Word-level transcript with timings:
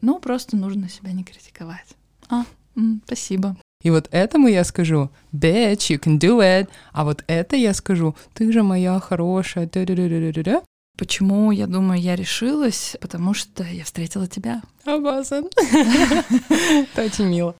Ну, 0.00 0.18
просто 0.18 0.56
нужно 0.56 0.88
себя 0.88 1.12
не 1.12 1.24
критиковать. 1.24 1.86
А, 2.28 2.44
м, 2.76 3.02
спасибо. 3.06 3.56
И 3.82 3.90
вот 3.90 4.08
этому 4.10 4.48
я 4.48 4.64
скажу, 4.64 5.10
bitch, 5.32 5.90
you 5.90 5.98
can 5.98 6.18
do 6.18 6.38
it. 6.40 6.68
А 6.92 7.04
вот 7.04 7.24
это 7.26 7.56
я 7.56 7.72
скажу, 7.74 8.14
ты 8.34 8.52
же 8.52 8.62
моя 8.62 8.98
хорошая. 9.00 9.68
да-да-да-да-да-да». 9.72 10.62
Почему, 10.98 11.50
я 11.50 11.66
думаю, 11.66 11.98
я 11.98 12.14
решилась? 12.14 12.94
Потому 13.00 13.32
что 13.32 13.64
я 13.64 13.84
встретила 13.84 14.26
тебя. 14.26 14.60
Обязан. 14.84 15.46
Это 16.92 17.04
очень 17.04 17.24
мило. 17.26 17.54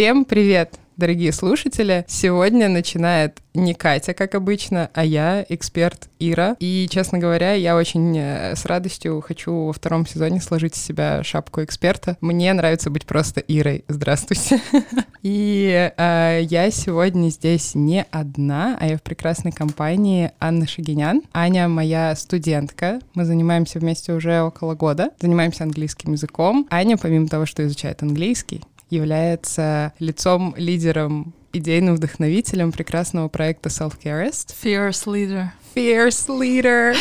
Всем 0.00 0.24
привет, 0.24 0.76
дорогие 0.96 1.30
слушатели! 1.30 2.06
Сегодня 2.08 2.70
начинает 2.70 3.36
не 3.52 3.74
Катя, 3.74 4.14
как 4.14 4.34
обычно, 4.34 4.88
а 4.94 5.04
я, 5.04 5.44
эксперт 5.50 6.08
Ира. 6.18 6.56
И, 6.58 6.88
честно 6.90 7.18
говоря, 7.18 7.52
я 7.52 7.76
очень 7.76 8.16
э, 8.16 8.56
с 8.56 8.64
радостью 8.64 9.20
хочу 9.20 9.66
во 9.66 9.74
втором 9.74 10.06
сезоне 10.06 10.40
сложить 10.40 10.74
с 10.74 10.82
себя 10.82 11.22
шапку 11.22 11.62
эксперта. 11.62 12.16
Мне 12.22 12.50
нравится 12.54 12.88
быть 12.88 13.04
просто 13.04 13.40
Ирой. 13.40 13.84
Здравствуйте. 13.88 14.62
И 15.22 15.92
э, 15.94 16.40
я 16.44 16.70
сегодня 16.70 17.28
здесь 17.28 17.74
не 17.74 18.06
одна, 18.10 18.78
а 18.80 18.86
я 18.86 18.96
в 18.96 19.02
прекрасной 19.02 19.52
компании 19.52 20.32
Анны 20.40 20.66
Шагинян. 20.66 21.24
Аня 21.34 21.68
моя 21.68 22.16
студентка. 22.16 23.00
Мы 23.12 23.26
занимаемся 23.26 23.80
вместе 23.80 24.14
уже 24.14 24.40
около 24.40 24.74
года. 24.74 25.10
Занимаемся 25.20 25.64
английским 25.64 26.12
языком. 26.12 26.66
Аня, 26.70 26.96
помимо 26.96 27.28
того, 27.28 27.44
что 27.44 27.62
изучает 27.66 28.02
английский, 28.02 28.62
является 28.90 29.92
лицом, 29.98 30.54
лидером, 30.56 31.32
идейным 31.52 31.96
вдохновителем 31.96 32.72
прекрасного 32.72 33.28
проекта 33.28 33.68
Self-Carist. 33.68 34.54
Fierce 34.62 35.06
leader. 35.06 35.46
Fierce 35.74 36.28
Leader. 36.28 36.96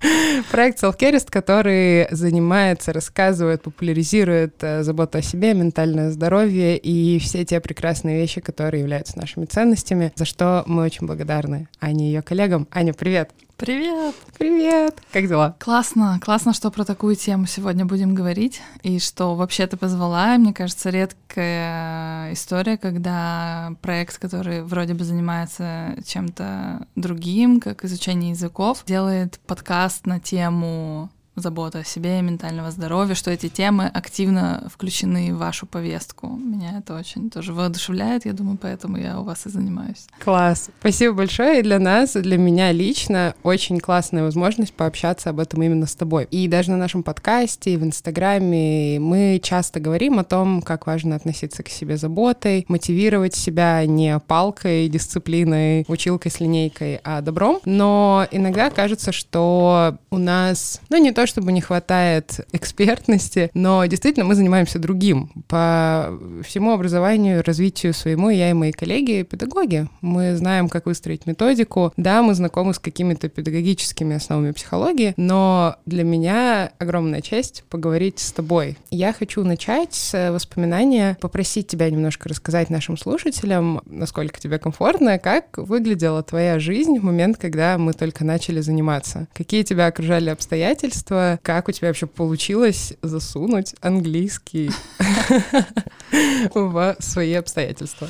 Проект 0.50 0.82
Self-Carist, 0.82 1.28
который 1.30 2.06
занимается, 2.10 2.92
рассказывает, 2.92 3.62
популяризирует 3.62 4.56
э, 4.60 4.82
заботу 4.82 5.18
о 5.18 5.22
себе, 5.22 5.54
ментальное 5.54 6.10
здоровье 6.10 6.76
и 6.76 7.18
все 7.18 7.44
те 7.44 7.60
прекрасные 7.60 8.20
вещи, 8.20 8.40
которые 8.40 8.82
являются 8.82 9.18
нашими 9.18 9.46
ценностями, 9.46 10.12
за 10.14 10.24
что 10.24 10.64
мы 10.66 10.84
очень 10.84 11.06
благодарны 11.06 11.68
Ане 11.80 12.06
и 12.06 12.12
ее 12.12 12.22
коллегам. 12.22 12.68
Аня, 12.70 12.92
привет! 12.92 13.30
Привет! 13.56 14.14
Привет! 14.38 15.00
Как 15.12 15.26
дела? 15.28 15.56
Классно, 15.58 16.20
классно, 16.22 16.52
что 16.52 16.70
про 16.70 16.84
такую 16.84 17.16
тему 17.16 17.46
сегодня 17.46 17.86
будем 17.86 18.14
говорить, 18.14 18.60
и 18.82 18.98
что 18.98 19.34
вообще 19.34 19.66
ты 19.66 19.78
позвала. 19.78 20.36
Мне 20.36 20.52
кажется, 20.52 20.90
редкая 20.90 22.34
история, 22.34 22.76
когда 22.76 23.72
проект, 23.80 24.18
который 24.18 24.62
вроде 24.62 24.92
бы 24.92 25.04
занимается 25.04 25.96
чем-то 26.04 26.86
другим, 26.96 27.60
как 27.60 27.82
изучение 27.86 28.32
языков, 28.32 28.82
делает 28.84 29.40
подкаст 29.46 30.04
на 30.04 30.20
тему 30.20 31.08
забота 31.36 31.80
о 31.80 31.84
себе 31.84 32.18
и 32.18 32.22
ментального 32.22 32.70
здоровья, 32.70 33.14
что 33.14 33.30
эти 33.30 33.48
темы 33.48 33.86
активно 33.86 34.66
включены 34.72 35.34
в 35.34 35.38
вашу 35.38 35.66
повестку. 35.66 36.28
Меня 36.28 36.78
это 36.78 36.96
очень 36.96 37.30
тоже 37.30 37.52
воодушевляет, 37.52 38.26
я 38.26 38.32
думаю, 38.32 38.58
поэтому 38.60 38.96
я 38.96 39.20
у 39.20 39.24
вас 39.24 39.46
и 39.46 39.50
занимаюсь. 39.50 40.06
Класс. 40.18 40.70
Спасибо 40.80 41.14
большое. 41.14 41.60
И 41.60 41.62
для 41.62 41.78
нас, 41.78 42.16
и 42.16 42.20
для 42.20 42.38
меня 42.38 42.72
лично 42.72 43.34
очень 43.42 43.78
классная 43.78 44.22
возможность 44.22 44.72
пообщаться 44.72 45.30
об 45.30 45.40
этом 45.40 45.62
именно 45.62 45.86
с 45.86 45.94
тобой. 45.94 46.26
И 46.30 46.48
даже 46.48 46.70
на 46.70 46.76
нашем 46.76 47.02
подкасте, 47.02 47.74
и 47.74 47.76
в 47.76 47.84
Инстаграме 47.84 48.98
мы 48.98 49.40
часто 49.42 49.78
говорим 49.78 50.18
о 50.18 50.24
том, 50.24 50.62
как 50.62 50.86
важно 50.86 51.16
относиться 51.16 51.62
к 51.62 51.68
себе 51.68 51.96
заботой, 51.96 52.64
мотивировать 52.68 53.34
себя 53.34 53.84
не 53.84 54.18
палкой, 54.20 54.88
дисциплиной, 54.88 55.84
училкой 55.88 56.30
с 56.30 56.40
линейкой, 56.40 57.00
а 57.04 57.20
добром. 57.20 57.60
Но 57.64 58.26
иногда 58.30 58.70
кажется, 58.70 59.12
что 59.12 59.98
у 60.10 60.18
нас, 60.18 60.80
ну 60.88 60.96
не 60.96 61.12
то, 61.12 61.25
чтобы 61.26 61.52
не 61.52 61.60
хватает 61.60 62.40
экспертности, 62.52 63.50
но 63.54 63.84
действительно 63.86 64.24
мы 64.24 64.34
занимаемся 64.34 64.78
другим. 64.78 65.30
По 65.48 66.18
всему 66.44 66.72
образованию, 66.72 67.42
развитию 67.44 67.92
своему 67.94 68.30
я 68.30 68.50
и 68.50 68.54
мои 68.54 68.72
коллеги 68.72 69.22
педагоги. 69.22 69.88
Мы 70.00 70.36
знаем, 70.36 70.68
как 70.68 70.86
выстроить 70.86 71.26
методику. 71.26 71.92
Да, 71.96 72.22
мы 72.22 72.34
знакомы 72.34 72.74
с 72.74 72.78
какими-то 72.78 73.28
педагогическими 73.28 74.16
основами 74.16 74.52
психологии, 74.52 75.14
но 75.16 75.76
для 75.86 76.04
меня 76.04 76.72
огромная 76.78 77.20
честь 77.20 77.64
поговорить 77.68 78.18
с 78.18 78.32
тобой. 78.32 78.76
Я 78.90 79.12
хочу 79.12 79.44
начать 79.44 79.94
с 79.94 80.30
воспоминания, 80.30 81.16
попросить 81.20 81.68
тебя 81.68 81.90
немножко 81.90 82.28
рассказать 82.28 82.70
нашим 82.70 82.96
слушателям, 82.96 83.82
насколько 83.86 84.40
тебе 84.40 84.58
комфортно, 84.58 85.18
как 85.18 85.58
выглядела 85.58 86.22
твоя 86.22 86.58
жизнь 86.58 86.98
в 86.98 87.04
момент, 87.04 87.38
когда 87.38 87.78
мы 87.78 87.92
только 87.92 88.24
начали 88.24 88.60
заниматься. 88.60 89.28
Какие 89.34 89.62
тебя 89.62 89.86
окружали 89.86 90.30
обстоятельства, 90.30 91.15
детства. 91.16 91.40
Как 91.42 91.68
у 91.68 91.72
тебя 91.72 91.88
вообще 91.88 92.06
получилось 92.06 92.94
засунуть 93.02 93.74
английский 93.80 94.70
в 96.54 96.96
свои 96.98 97.34
обстоятельства? 97.34 98.08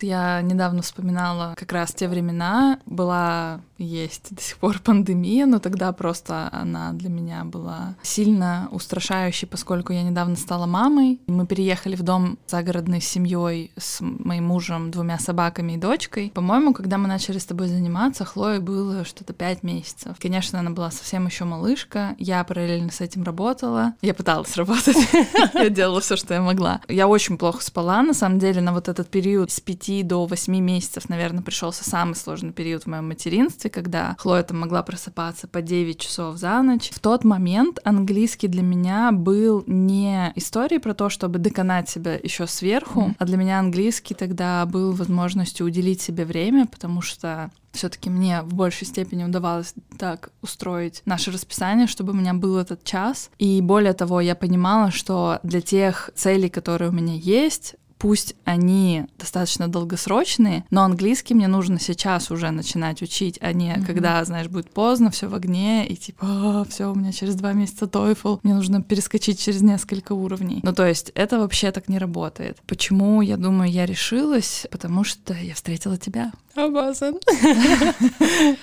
Я 0.00 0.40
недавно 0.42 0.82
вспоминала 0.82 1.54
как 1.56 1.70
раз 1.72 1.92
те 1.94 2.08
времена. 2.08 2.78
Была 2.86 3.60
есть 3.84 4.34
до 4.34 4.42
сих 4.42 4.58
пор 4.58 4.78
пандемия, 4.80 5.46
но 5.46 5.58
тогда 5.58 5.92
просто 5.92 6.48
она 6.52 6.92
для 6.92 7.08
меня 7.08 7.44
была 7.44 7.94
сильно 8.02 8.68
устрашающей, 8.70 9.46
поскольку 9.46 9.92
я 9.92 10.02
недавно 10.02 10.36
стала 10.36 10.66
мамой. 10.66 11.20
Мы 11.26 11.46
переехали 11.46 11.96
в 11.96 12.02
дом 12.02 12.38
загородной 12.46 13.00
семьей, 13.00 13.72
с 13.76 14.00
моим 14.00 14.46
мужем, 14.46 14.90
двумя 14.90 15.18
собаками 15.18 15.72
и 15.72 15.76
дочкой. 15.76 16.30
По-моему, 16.34 16.72
когда 16.72 16.98
мы 16.98 17.08
начали 17.08 17.38
с 17.38 17.46
тобой 17.46 17.68
заниматься, 17.68 18.24
Хлое 18.24 18.60
было 18.60 19.04
что-то 19.04 19.32
пять 19.32 19.62
месяцев. 19.62 20.16
Конечно, 20.20 20.58
она 20.58 20.70
была 20.70 20.90
совсем 20.90 21.26
еще 21.26 21.44
малышка. 21.44 22.14
Я 22.18 22.42
параллельно 22.44 22.90
с 22.90 23.00
этим 23.00 23.22
работала. 23.24 23.94
Я 24.00 24.14
пыталась 24.14 24.56
работать. 24.56 24.96
Я 25.54 25.68
делала 25.68 26.00
все, 26.00 26.16
что 26.16 26.34
я 26.34 26.40
могла. 26.40 26.80
Я 26.88 27.08
очень 27.08 27.38
плохо 27.38 27.62
спала, 27.62 28.02
на 28.02 28.14
самом 28.14 28.38
деле, 28.38 28.60
на 28.60 28.72
вот 28.72 28.88
этот 28.88 29.08
период 29.08 29.50
с 29.50 29.60
пяти 29.60 30.02
до 30.02 30.26
восьми 30.26 30.60
месяцев, 30.60 31.08
наверное, 31.08 31.42
пришелся 31.42 31.84
самый 31.84 32.14
сложный 32.14 32.52
период 32.52 32.84
в 32.84 32.86
моем 32.86 33.08
материнстве, 33.08 33.70
когда 33.72 34.14
Хлоя 34.18 34.42
там 34.42 34.60
могла 34.60 34.82
просыпаться 34.82 35.48
по 35.48 35.62
9 35.62 35.98
часов 35.98 36.36
за 36.36 36.62
ночь. 36.62 36.90
В 36.92 37.00
тот 37.00 37.24
момент 37.24 37.78
английский 37.84 38.48
для 38.48 38.62
меня 38.62 39.10
был 39.12 39.64
не 39.66 40.32
историей 40.36 40.78
про 40.78 40.94
то, 40.94 41.08
чтобы 41.08 41.38
доконать 41.38 41.88
себя 41.88 42.14
еще 42.14 42.46
сверху, 42.46 43.00
mm-hmm. 43.00 43.16
а 43.18 43.24
для 43.24 43.36
меня 43.36 43.58
английский 43.58 44.14
тогда 44.14 44.64
был 44.66 44.92
возможностью 44.92 45.66
уделить 45.66 46.00
себе 46.00 46.24
время, 46.24 46.66
потому 46.66 47.00
что 47.00 47.50
все-таки 47.72 48.10
мне 48.10 48.42
в 48.42 48.54
большей 48.54 48.86
степени 48.86 49.24
удавалось 49.24 49.74
так 49.98 50.30
устроить 50.42 51.02
наше 51.06 51.30
расписание, 51.30 51.86
чтобы 51.86 52.12
у 52.12 52.16
меня 52.16 52.34
был 52.34 52.58
этот 52.58 52.84
час. 52.84 53.30
И 53.38 53.60
более 53.60 53.94
того, 53.94 54.20
я 54.20 54.34
понимала, 54.34 54.90
что 54.90 55.40
для 55.42 55.60
тех 55.60 56.10
целей, 56.14 56.50
которые 56.50 56.90
у 56.90 56.92
меня 56.92 57.14
есть, 57.14 57.76
пусть 58.02 58.34
они 58.44 59.04
достаточно 59.16 59.68
долгосрочные, 59.68 60.64
но 60.70 60.82
английский 60.82 61.34
мне 61.34 61.46
нужно 61.46 61.78
сейчас 61.78 62.32
уже 62.32 62.50
начинать 62.50 63.00
учить, 63.00 63.38
а 63.40 63.52
не 63.52 63.70
mm-hmm. 63.70 63.86
когда, 63.86 64.24
знаешь, 64.24 64.48
будет 64.48 64.72
поздно, 64.72 65.12
все 65.12 65.28
в 65.28 65.36
огне, 65.36 65.86
и 65.86 65.94
типа, 65.94 66.26
«А, 66.28 66.64
все, 66.68 66.90
у 66.90 66.96
меня 66.96 67.12
через 67.12 67.36
два 67.36 67.52
месяца 67.52 67.84
TOEFL, 67.84 68.40
мне 68.42 68.54
нужно 68.54 68.82
перескочить 68.82 69.40
через 69.40 69.62
несколько 69.62 70.14
уровней. 70.14 70.58
Ну, 70.64 70.72
то 70.72 70.84
есть 70.84 71.12
это 71.14 71.38
вообще 71.38 71.70
так 71.70 71.88
не 71.88 71.98
работает. 71.98 72.58
Почему, 72.66 73.22
я 73.22 73.36
думаю, 73.36 73.70
я 73.70 73.86
решилась? 73.86 74.66
Потому 74.72 75.04
что 75.04 75.34
я 75.34 75.54
встретила 75.54 75.96
тебя. 75.96 76.32
Обязан. 76.54 77.14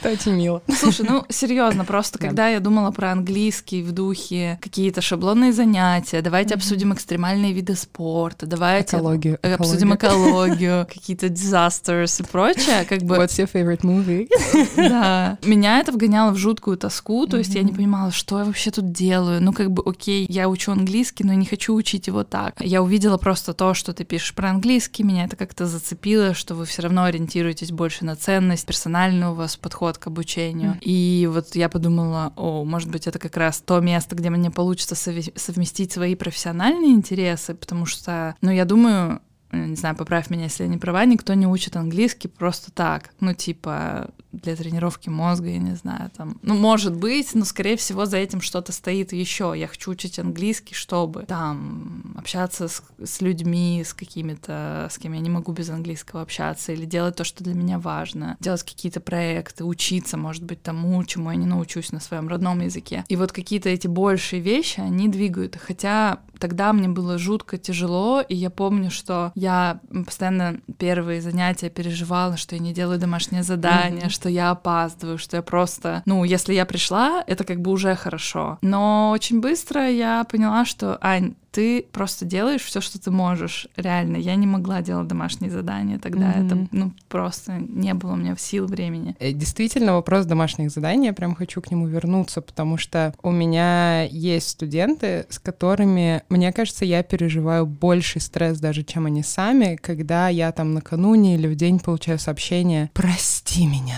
Это 0.02 0.12
очень 0.12 0.34
мило. 0.34 0.62
Слушай, 0.68 1.06
ну 1.10 1.26
серьезно, 1.30 1.86
просто 1.86 2.20
когда 2.20 2.48
я 2.48 2.60
думала 2.60 2.92
про 2.92 3.12
английский 3.12 3.82
в 3.82 3.92
духе 3.92 4.60
какие-то 4.62 5.02
шаблонные 5.02 5.54
занятия, 5.54 6.22
давайте 6.22 6.54
обсудим 6.54 6.94
экстремальные 6.94 7.54
виды 7.54 7.76
спорта, 7.76 8.46
давайте 8.46 8.98
экологию, 8.98 9.40
обсудим 9.42 9.96
экологию, 9.96 10.86
какие-то 10.94 11.28
disasters 11.28 12.22
и 12.22 12.28
прочее, 12.28 12.86
как 12.88 13.02
бы. 13.02 13.16
What's 13.16 13.40
your 13.40 13.50
favorite 13.52 13.82
movie? 13.82 14.30
Да. 14.76 15.40
Меня 15.44 15.80
это 15.80 15.92
вгоняло 15.92 16.32
в 16.32 16.38
жуткую 16.38 16.78
тоску, 16.78 17.26
то 17.26 17.38
есть 17.38 17.56
я 17.56 17.64
не 17.64 17.74
понимала, 17.74 18.12
что 18.12 18.40
я 18.40 18.46
вообще 18.46 18.70
тут 18.70 18.92
делаю. 18.92 19.42
Ну 19.42 19.52
как 19.52 19.72
бы, 19.72 19.82
окей, 19.84 20.28
я 20.30 20.48
учу 20.48 20.72
английский, 20.72 21.24
но 21.24 21.34
не 21.34 21.46
хочу 21.46 21.74
учить 21.74 22.06
его 22.06 22.24
так. 22.24 22.56
Я 22.60 22.84
увидела 22.84 23.18
просто 23.18 23.54
то, 23.54 23.74
что 23.74 23.94
ты 23.94 24.04
пишешь 24.04 24.36
про 24.36 24.52
английский, 24.52 25.04
меня 25.04 25.26
это 25.26 25.36
как-то 25.36 25.66
зацепило, 25.66 26.36
что 26.36 26.54
вы 26.54 26.66
все 26.66 26.84
равно 26.84 27.06
ориентируетесь 27.06 27.72
больше 27.80 28.04
на 28.04 28.18
ценность, 28.18 28.66
персональный 28.66 29.28
у 29.28 29.34
вас 29.34 29.56
подход 29.56 29.98
к 29.98 30.08
обучению. 30.08 30.74
Mm. 30.74 30.80
И 30.82 31.30
вот 31.32 31.56
я 31.56 31.70
подумала, 31.70 32.34
о, 32.36 32.66
может 32.66 32.92
быть, 32.92 33.08
это 33.08 33.20
как 33.20 33.38
раз 33.38 33.62
то 33.62 33.80
место, 33.80 34.18
где 34.18 34.30
мне 34.30 34.52
получится 34.52 34.96
совместить 34.96 35.94
свои 35.94 36.16
профессиональные 36.16 36.92
интересы, 36.92 37.56
потому 37.56 37.86
что, 37.86 38.36
ну, 38.42 38.52
я 38.52 38.66
думаю, 38.66 39.22
не 39.54 39.76
знаю, 39.76 39.96
поправь 39.96 40.30
меня, 40.30 40.44
если 40.44 40.64
я 40.64 40.70
не 40.70 40.78
права, 40.78 41.06
никто 41.06 41.34
не 41.34 41.48
учит 41.48 41.78
английский 41.78 42.28
просто 42.28 42.72
так. 42.72 43.12
Ну, 43.22 43.34
типа, 43.34 44.10
для 44.32 44.56
тренировки 44.56 45.10
мозга, 45.10 45.50
я 45.50 45.58
не 45.58 45.76
знаю, 45.76 46.12
там, 46.16 46.38
ну, 46.42 46.56
может 46.56 46.96
быть, 46.96 47.34
но, 47.34 47.46
скорее 47.46 47.78
всего, 47.78 48.06
за 48.06 48.18
этим 48.18 48.42
что-то 48.42 48.72
стоит 48.72 49.12
еще. 49.12 49.54
Я 49.56 49.68
хочу 49.68 49.92
учить 49.92 50.20
английский, 50.20 50.76
чтобы 50.76 51.24
там 51.24 52.14
общаться 52.18 52.68
с, 52.68 52.84
с 53.04 53.22
людьми, 53.22 53.84
с 53.84 53.94
какими-то, 53.94 54.88
с 54.92 54.98
кем 54.98 55.14
я 55.14 55.20
не 55.20 55.30
могу 55.30 55.52
без 55.52 55.70
английского 55.70 56.22
общаться, 56.22 56.72
или 56.72 56.86
делать 56.86 57.16
то, 57.16 57.24
что 57.24 57.44
для 57.44 57.56
меня 57.56 57.80
важно, 57.80 58.38
делать 58.40 58.64
какие-то 58.64 59.00
проекты, 59.00 59.64
учиться, 59.64 60.18
может 60.18 60.44
быть, 60.44 60.62
тому, 60.62 61.04
чему 61.06 61.32
я 61.32 61.36
не 61.36 61.46
научусь 61.46 61.92
на 61.92 62.00
своем 62.00 62.28
родном 62.28 62.62
языке. 62.62 63.06
И 63.08 63.16
вот 63.16 63.32
какие-то 63.32 63.70
эти 63.70 63.88
большие 63.88 64.42
вещи, 64.42 64.80
они 64.80 65.08
двигают. 65.08 65.58
Хотя 65.58 66.20
тогда 66.40 66.72
мне 66.74 66.88
было 66.88 67.18
жутко 67.18 67.58
тяжело, 67.58 68.22
и 68.22 68.36
я 68.36 68.50
помню, 68.50 68.92
что 68.92 69.32
я 69.36 69.80
постоянно 70.06 70.60
первые 70.78 71.22
занятия 71.22 71.70
переживала, 71.70 72.38
что 72.38 72.56
я 72.56 72.62
не 72.62 72.74
делаю 72.74 73.00
домашнее 73.00 73.44
задание, 73.44 74.04
mm-hmm. 74.04 74.10
Что 74.20 74.28
я 74.28 74.52
опаздываю, 74.52 75.18
что 75.18 75.38
я 75.38 75.42
просто, 75.42 76.04
ну, 76.06 76.26
если 76.26 76.54
я 76.54 76.66
пришла, 76.66 77.24
это 77.26 77.46
как 77.46 77.62
бы 77.62 77.72
уже 77.72 77.96
хорошо. 77.96 78.58
Но 78.62 79.12
очень 79.12 79.40
быстро 79.40 79.90
я 79.90 80.26
поняла, 80.30 80.66
что, 80.66 80.98
Ань, 81.02 81.36
ты 81.52 81.86
просто 81.92 82.26
делаешь 82.26 82.62
все, 82.62 82.82
что 82.82 83.00
ты 83.00 83.12
можешь. 83.12 83.68
Реально, 83.76 84.18
я 84.18 84.36
не 84.36 84.48
могла 84.48 84.82
делать 84.82 85.08
домашние 85.08 85.52
задания 85.52 86.00
тогда. 86.00 86.34
Mm-hmm. 86.34 86.46
Это 86.46 86.68
ну 86.72 86.94
просто 87.08 87.58
не 87.58 87.94
было 87.94 88.14
у 88.14 88.16
меня 88.16 88.36
сил 88.38 88.68
времени. 88.68 89.16
Э, 89.20 89.32
действительно, 89.32 89.94
вопрос 89.94 90.26
домашних 90.26 90.72
заданий, 90.72 91.08
я 91.08 91.14
прям 91.14 91.36
хочу 91.36 91.62
к 91.62 91.72
нему 91.72 91.88
вернуться, 91.88 92.42
потому 92.42 92.78
что 92.78 93.14
у 93.22 93.32
меня 93.32 94.04
есть 94.04 94.50
студенты, 94.50 95.26
с 95.30 95.40
которыми, 95.40 96.24
мне 96.30 96.52
кажется, 96.54 96.86
я 96.86 97.04
переживаю 97.04 97.66
больший 97.66 98.22
стресс 98.22 98.60
даже, 98.60 98.84
чем 98.84 99.06
они 99.06 99.24
сами, 99.24 99.76
когда 99.76 100.30
я 100.30 100.52
там 100.52 100.74
накануне 100.74 101.36
или 101.36 101.48
в 101.48 101.56
день 101.56 101.80
получаю 101.80 102.20
сообщение 102.20 102.92
«Прости 102.94 103.66
меня». 103.66 103.98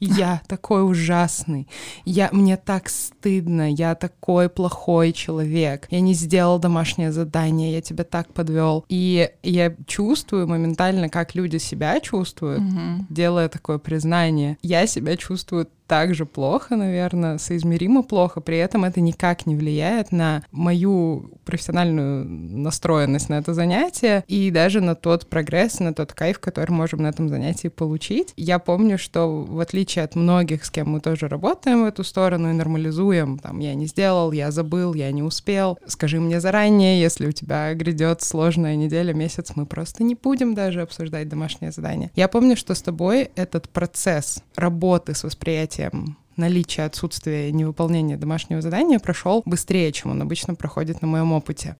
Я 0.00 0.42
такой 0.46 0.88
ужасный. 0.88 1.68
Я, 2.04 2.28
мне 2.32 2.56
так 2.56 2.88
стыдно. 2.88 3.70
Я 3.70 3.94
такой 3.94 4.48
плохой 4.48 5.12
человек. 5.12 5.86
Я 5.90 6.00
не 6.00 6.14
сделал 6.14 6.58
домашнее 6.58 7.12
задание. 7.12 7.72
Я 7.72 7.80
тебя 7.80 8.04
так 8.04 8.32
подвел. 8.32 8.84
И 8.88 9.30
я 9.42 9.74
чувствую 9.86 10.46
моментально, 10.46 11.08
как 11.08 11.34
люди 11.34 11.56
себя 11.58 11.98
чувствуют, 12.00 12.60
угу. 12.60 13.06
делая 13.08 13.48
такое 13.48 13.78
признание. 13.78 14.58
Я 14.62 14.86
себя 14.86 15.16
чувствую 15.16 15.68
так 15.86 16.14
же 16.14 16.26
плохо, 16.26 16.76
наверное, 16.76 17.38
соизмеримо 17.38 18.02
плохо, 18.02 18.40
при 18.40 18.58
этом 18.58 18.84
это 18.84 19.00
никак 19.00 19.46
не 19.46 19.56
влияет 19.56 20.12
на 20.12 20.42
мою 20.50 21.30
профессиональную 21.44 22.26
настроенность 22.26 23.28
на 23.28 23.34
это 23.34 23.54
занятие 23.54 24.24
и 24.26 24.50
даже 24.50 24.80
на 24.80 24.94
тот 24.94 25.28
прогресс, 25.28 25.80
на 25.80 25.94
тот 25.94 26.12
кайф, 26.12 26.38
который 26.40 26.72
можем 26.72 27.02
на 27.02 27.08
этом 27.08 27.28
занятии 27.28 27.68
получить. 27.68 28.32
Я 28.36 28.58
помню, 28.58 28.98
что 28.98 29.42
в 29.42 29.60
отличие 29.60 30.04
от 30.04 30.16
многих, 30.16 30.64
с 30.64 30.70
кем 30.70 30.90
мы 30.90 31.00
тоже 31.00 31.28
работаем 31.28 31.82
в 31.82 31.86
эту 31.86 32.04
сторону 32.04 32.50
и 32.50 32.54
нормализуем, 32.54 33.38
там, 33.38 33.60
я 33.60 33.74
не 33.74 33.86
сделал, 33.86 34.32
я 34.32 34.50
забыл, 34.50 34.94
я 34.94 35.10
не 35.12 35.22
успел, 35.22 35.78
скажи 35.86 36.20
мне 36.20 36.40
заранее, 36.40 37.00
если 37.00 37.26
у 37.26 37.32
тебя 37.32 37.72
грядет 37.74 38.22
сложная 38.22 38.76
неделя, 38.76 39.14
месяц, 39.14 39.52
мы 39.54 39.66
просто 39.66 40.02
не 40.02 40.14
будем 40.14 40.54
даже 40.54 40.82
обсуждать 40.82 41.28
домашнее 41.28 41.70
задание. 41.70 42.10
Я 42.16 42.28
помню, 42.28 42.56
что 42.56 42.74
с 42.74 42.82
тобой 42.82 43.30
этот 43.36 43.68
процесс 43.68 44.42
работы 44.56 45.14
с 45.14 45.22
восприятием 45.22 45.75
восприятием 45.76 46.16
наличия, 46.36 46.82
отсутствия 46.82 47.50
невыполнения 47.52 48.16
домашнего 48.16 48.60
задания 48.60 48.98
прошел 48.98 49.42
быстрее, 49.44 49.92
чем 49.92 50.10
он 50.10 50.22
обычно 50.22 50.54
проходит 50.54 51.02
на 51.02 51.08
моем 51.08 51.32
опыте. 51.32 51.76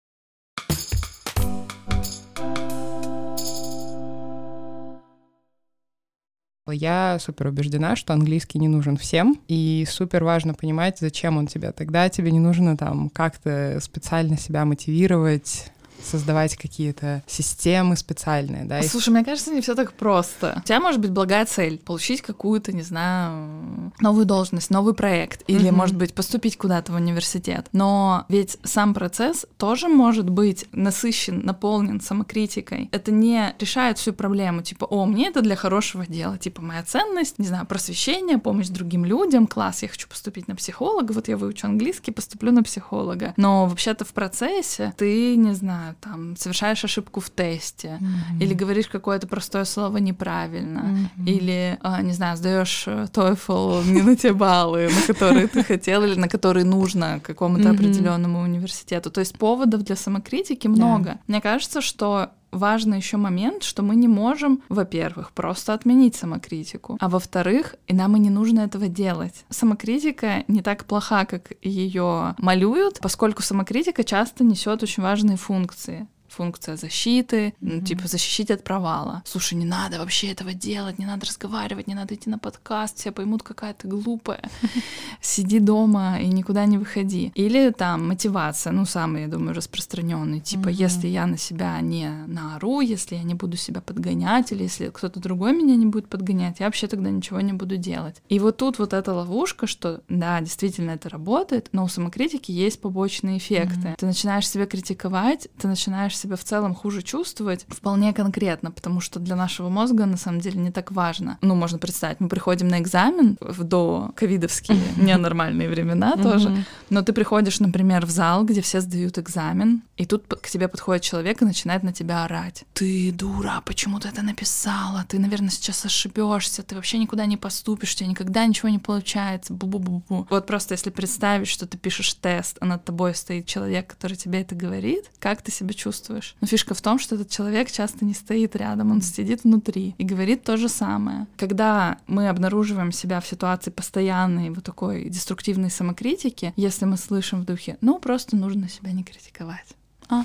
Я 6.69 7.19
супер 7.21 7.47
убеждена, 7.47 7.95
что 7.95 8.13
английский 8.13 8.59
не 8.59 8.67
нужен 8.67 8.97
всем, 8.97 9.41
и 9.47 9.87
супер 9.89 10.25
важно 10.25 10.53
понимать, 10.53 10.99
зачем 10.99 11.37
он 11.37 11.47
тебе. 11.47 11.71
Тогда 11.71 12.09
тебе 12.09 12.33
не 12.33 12.41
нужно 12.41 12.77
там 12.77 13.09
как-то 13.11 13.79
специально 13.81 14.37
себя 14.37 14.65
мотивировать, 14.65 15.71
создавать 16.03 16.57
какие-то 16.57 17.23
системы 17.27 17.97
специальные, 17.97 18.65
да. 18.65 18.83
Слушай, 18.83 19.11
мне 19.11 19.25
кажется, 19.25 19.53
не 19.53 19.61
все 19.61 19.75
так 19.75 19.93
просто. 19.93 20.61
У 20.65 20.67
тебя 20.67 20.81
может 20.81 21.01
быть 21.01 21.11
благая 21.11 21.45
цель— 21.47 21.79
получить 21.85 22.23
какую-то, 22.23 22.73
не 22.73 22.83
знаю, 22.83 23.93
новую 24.01 24.27
должность, 24.27 24.71
новый 24.71 24.95
проект, 24.95 25.43
или, 25.47 25.71
mm-hmm. 25.71 25.73
может 25.73 25.97
быть, 25.97 26.15
поступить 26.15 26.57
куда-то 26.57 26.93
в 26.93 26.97
университет. 26.97 27.69
Но 27.73 28.25
ведь 28.29 28.59
сам 28.63 28.95
процесс 28.95 29.47
тоже 29.59 29.89
может 29.89 30.29
быть 30.29 30.67
насыщен, 30.73 31.45
наполнен 31.45 32.01
самокритикой. 32.01 32.89
Это 32.93 33.11
не 33.11 33.55
решает 33.59 33.99
всю 33.99 34.13
проблему, 34.13 34.63
типа, 34.63 34.85
о, 34.85 35.05
мне 35.07 35.29
это 35.29 35.43
для 35.43 35.57
хорошего 35.57 36.07
дела, 36.07 36.39
типа, 36.39 36.63
моя 36.63 36.83
ценность, 36.83 37.39
не 37.39 37.47
знаю, 37.47 37.67
просвещение, 37.67 38.39
помощь 38.39 38.69
другим 38.69 39.05
людям, 39.05 39.47
класс, 39.47 39.83
я 39.83 39.89
хочу 39.89 40.09
поступить 40.09 40.49
на 40.49 40.57
психолога, 40.57 41.13
вот 41.13 41.29
я 41.29 41.37
выучу 41.37 41.67
английский, 41.67 42.13
поступлю 42.13 42.53
на 42.53 42.63
психолога. 42.63 43.35
Но 43.37 43.67
вообще-то 43.67 44.05
в 44.05 44.13
процессе 44.13 44.95
ты, 44.97 45.37
не 45.37 45.53
знаю, 45.53 45.86
там 46.01 46.37
совершаешь 46.37 46.85
ошибку 46.85 47.21
в 47.21 47.31
тесте, 47.31 47.99
mm-hmm. 48.01 48.43
или 48.43 48.55
говоришь 48.55 48.89
какое-то 48.89 49.27
простое 49.27 49.65
слово 49.65 49.99
неправильно, 49.99 50.81
mm-hmm. 50.81 51.27
или, 51.27 51.79
а, 51.83 52.03
не 52.03 52.13
знаю, 52.13 52.37
сдаешь 52.37 52.87
TOEFL 52.87 53.85
не 53.87 54.03
на 54.03 54.17
те 54.17 54.33
баллы, 54.33 54.89
на 54.89 55.15
которые 55.15 55.47
ты 55.47 55.63
хотел, 55.63 56.05
или 56.05 56.15
на 56.15 56.29
которые 56.29 56.65
нужно 56.65 57.21
какому-то 57.21 57.71
определенному 57.71 58.41
университету. 58.41 59.11
То 59.11 59.21
есть 59.21 59.39
поводов 59.39 59.83
для 59.83 59.97
самокритики 59.97 60.69
много. 60.69 61.19
Мне 61.27 61.41
кажется, 61.41 61.81
что 61.81 62.31
важный 62.57 62.99
еще 62.99 63.17
момент, 63.17 63.63
что 63.63 63.83
мы 63.83 63.97
не 63.97 64.09
можем, 64.09 64.63
во-первых, 64.69 65.33
просто 65.33 65.75
отменить 65.75 66.17
самокритику, 66.17 66.97
а 67.01 67.09
во-вторых, 67.09 67.77
и 67.87 67.95
нам 67.95 68.17
и 68.17 68.21
не 68.21 68.31
нужно 68.31 68.61
этого 68.61 68.89
делать. 68.89 69.45
Самокритика 69.51 70.45
не 70.49 70.63
так 70.63 70.85
плоха, 70.85 71.25
как 71.25 71.53
ее 71.63 72.35
малюют, 72.39 72.99
поскольку 73.01 73.43
самокритика 73.43 74.05
часто 74.05 74.45
несет 74.45 74.83
очень 74.83 75.03
важные 75.03 75.37
функции 75.37 76.09
функция 76.29 76.77
защиты, 76.77 77.55
mm-hmm. 77.61 77.85
типа 77.85 78.09
защищить 78.09 78.51
от 78.51 78.65
провала. 78.65 79.23
Слушай, 79.25 79.55
не 79.55 79.65
надо 79.65 79.99
вообще 79.99 80.29
этого 80.29 80.53
делать, 80.53 80.99
не 80.99 81.07
надо 81.07 81.27
разговаривать, 81.27 81.87
не 81.87 81.95
надо 81.95 82.15
идти 82.15 82.31
на 82.31 82.39
подкаст, 82.39 82.99
все 82.99 83.13
поймут, 83.13 83.43
какая 83.43 83.75
ты 83.75 83.89
глупая. 83.89 84.43
Сиди 85.21 85.61
дома 85.61 86.19
и 86.21 86.27
никуда 86.27 86.67
не 86.67 86.79
выходи. 86.79 87.33
Или 87.35 87.71
там 87.71 88.09
мотивация, 88.09 88.73
ну, 88.73 88.85
самый, 88.85 89.23
я 89.23 89.29
думаю, 89.29 89.55
распространенный. 89.55 90.41
Типа, 90.41 90.69
mm-hmm. 90.69 90.85
если 90.85 91.09
я 91.09 91.27
на 91.27 91.39
себя 91.39 91.81
не 91.81 92.11
наору, 92.27 92.81
если 92.81 93.17
я 93.17 93.23
не 93.23 93.35
буду 93.35 93.57
себя 93.57 93.81
подгонять, 93.81 94.53
или 94.53 94.65
если 94.65 94.89
кто-то 94.89 95.21
другой 95.21 95.53
меня 95.53 95.77
не 95.77 95.87
будет 95.87 96.09
подгонять, 96.09 96.61
я 96.61 96.67
вообще 96.67 96.87
тогда 96.87 97.11
ничего 97.11 97.41
не 97.41 97.53
буду 97.53 97.77
делать. 97.77 98.23
И 98.29 98.39
вот 98.39 98.57
тут 98.57 98.79
вот 98.79 98.93
эта 98.93 99.13
ловушка, 99.13 99.67
что 99.67 100.03
да, 100.09 100.41
действительно 100.41 100.93
это 100.93 101.09
работает, 101.09 101.69
но 101.73 101.85
у 101.85 101.89
самокритики 101.89 102.53
есть 102.53 102.81
побочные 102.81 103.39
эффекты. 103.39 103.89
Mm-hmm. 103.89 103.97
Ты 103.97 104.07
начинаешь 104.07 104.49
себя 104.49 104.67
критиковать, 104.67 105.49
ты 105.59 105.69
начинаешь 105.69 106.16
себя 106.17 106.27
себя 106.27 106.37
в 106.37 106.45
целом 106.45 106.75
хуже 106.75 107.03
чувствовать 107.03 107.67
вполне 107.69 108.13
конкретно, 108.13 108.71
потому 108.71 109.01
что 109.01 109.21
для 109.21 109.37
нашего 109.37 109.69
мозга 109.69 110.07
на 110.07 110.17
самом 110.17 110.41
деле 110.41 110.61
не 110.61 110.71
так 110.71 110.93
важно. 110.93 111.39
Ну, 111.43 111.55
можно 111.55 111.79
представить, 111.79 112.21
мы 112.21 112.29
приходим 112.29 112.69
на 112.69 112.81
экзамен 112.81 113.37
в 113.41 113.65
до 113.65 114.11
ковидовские 114.17 114.79
ненормальные 114.97 115.69
времена 115.69 116.17
тоже, 116.17 116.65
но 116.91 117.03
ты 117.03 117.13
приходишь, 117.13 117.61
например, 117.61 118.07
в 118.07 118.11
зал, 118.11 118.45
где 118.45 118.61
все 118.61 118.81
сдают 118.81 119.19
экзамен, 119.19 119.83
и 119.97 120.05
тут 120.05 120.27
к 120.27 120.49
тебе 120.49 120.69
подходит 120.69 121.03
человек 121.03 121.43
и 121.43 121.45
начинает 121.45 121.83
на 121.83 121.93
тебя 121.93 122.25
орать. 122.25 122.65
Ты 122.75 123.13
дура, 123.13 123.63
почему 123.65 123.99
ты 124.01 124.09
это 124.09 124.23
написала? 124.23 125.05
Ты, 125.09 125.19
наверное, 125.19 125.51
сейчас 125.51 125.85
ошибешься, 125.85 126.63
ты 126.63 126.75
вообще 126.75 126.99
никуда 126.99 127.27
не 127.27 127.37
поступишь, 127.37 127.95
у 127.95 127.97
тебя 127.97 128.09
никогда 128.09 128.47
ничего 128.47 128.69
не 128.69 128.79
получается. 128.79 129.55
Бу-бу-бу-бу. 129.55 130.27
Вот 130.29 130.47
просто 130.47 130.75
если 130.75 130.91
представить, 130.91 131.49
что 131.49 131.67
ты 131.67 131.79
пишешь 131.79 132.15
тест, 132.15 132.57
а 132.61 132.67
над 132.67 132.85
тобой 132.85 133.15
стоит 133.15 133.47
человек, 133.47 133.87
который 133.87 134.17
тебе 134.17 134.41
это 134.41 134.55
говорит, 134.55 135.11
как 135.19 135.43
ты 135.43 135.53
себя 135.53 135.73
чувствуешь? 135.73 136.06
Чувствуешь. 136.07 136.37
Но 136.41 136.47
фишка 136.47 136.75
в 136.75 136.81
том, 136.81 136.99
что 136.99 137.15
этот 137.15 137.31
человек 137.31 137.71
часто 137.71 138.05
не 138.05 138.15
стоит 138.15 138.57
рядом, 138.57 138.91
он 138.91 139.03
сидит 139.03 139.45
внутри 139.45 139.95
и 139.99 140.05
говорит 140.05 140.45
то 140.45 140.57
же 140.57 140.69
самое. 140.69 141.27
Когда 141.37 141.99
мы 142.07 142.29
обнаруживаем 142.29 142.93
себя 142.93 143.21
в 143.21 143.27
ситуации 143.27 143.71
постоянной 143.71 144.51
вот 144.51 144.65
такой 144.65 145.09
деструктивной 145.09 145.71
самокритики, 145.71 146.53
если 146.57 146.85
мы 146.85 146.97
слышим 146.97 147.43
в 147.43 147.45
духе, 147.45 147.77
ну 147.81 147.99
просто 147.99 148.37
нужно 148.37 148.69
себя 148.69 148.93
не 148.93 149.05
критиковать. 149.05 149.77
А, 150.09 150.25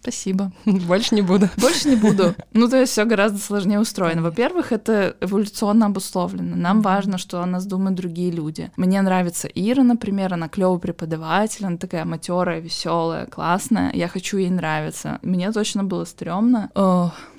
Спасибо. 0.00 0.52
Больше 0.66 1.14
не 1.14 1.22
буду. 1.22 1.48
Больше 1.56 1.88
не 1.88 1.96
буду. 1.96 2.34
Ну, 2.54 2.68
то 2.68 2.78
есть 2.78 2.92
все 2.92 3.04
гораздо 3.04 3.38
сложнее 3.38 3.80
устроено. 3.80 4.22
Во-первых, 4.22 4.72
это 4.72 5.16
эволюционно 5.20 5.86
обусловлено. 5.86 6.54
Нам 6.54 6.82
важно, 6.82 7.18
что 7.18 7.42
о 7.42 7.46
нас 7.46 7.64
думают 7.64 7.96
другие 7.96 8.30
люди. 8.30 8.70
Мне 8.76 9.00
нравится 9.00 9.48
Ира, 9.48 9.82
например, 9.82 10.34
она 10.34 10.48
клевый 10.48 10.78
преподаватель, 10.78 11.64
она 11.64 11.78
такая 11.78 12.04
матерая, 12.04 12.60
веселая, 12.60 13.26
классная. 13.26 13.90
Я 13.94 14.08
хочу 14.08 14.36
ей 14.36 14.50
нравиться. 14.50 15.18
Мне 15.22 15.50
точно 15.50 15.82
было 15.82 16.04
стрёмно 16.04 16.70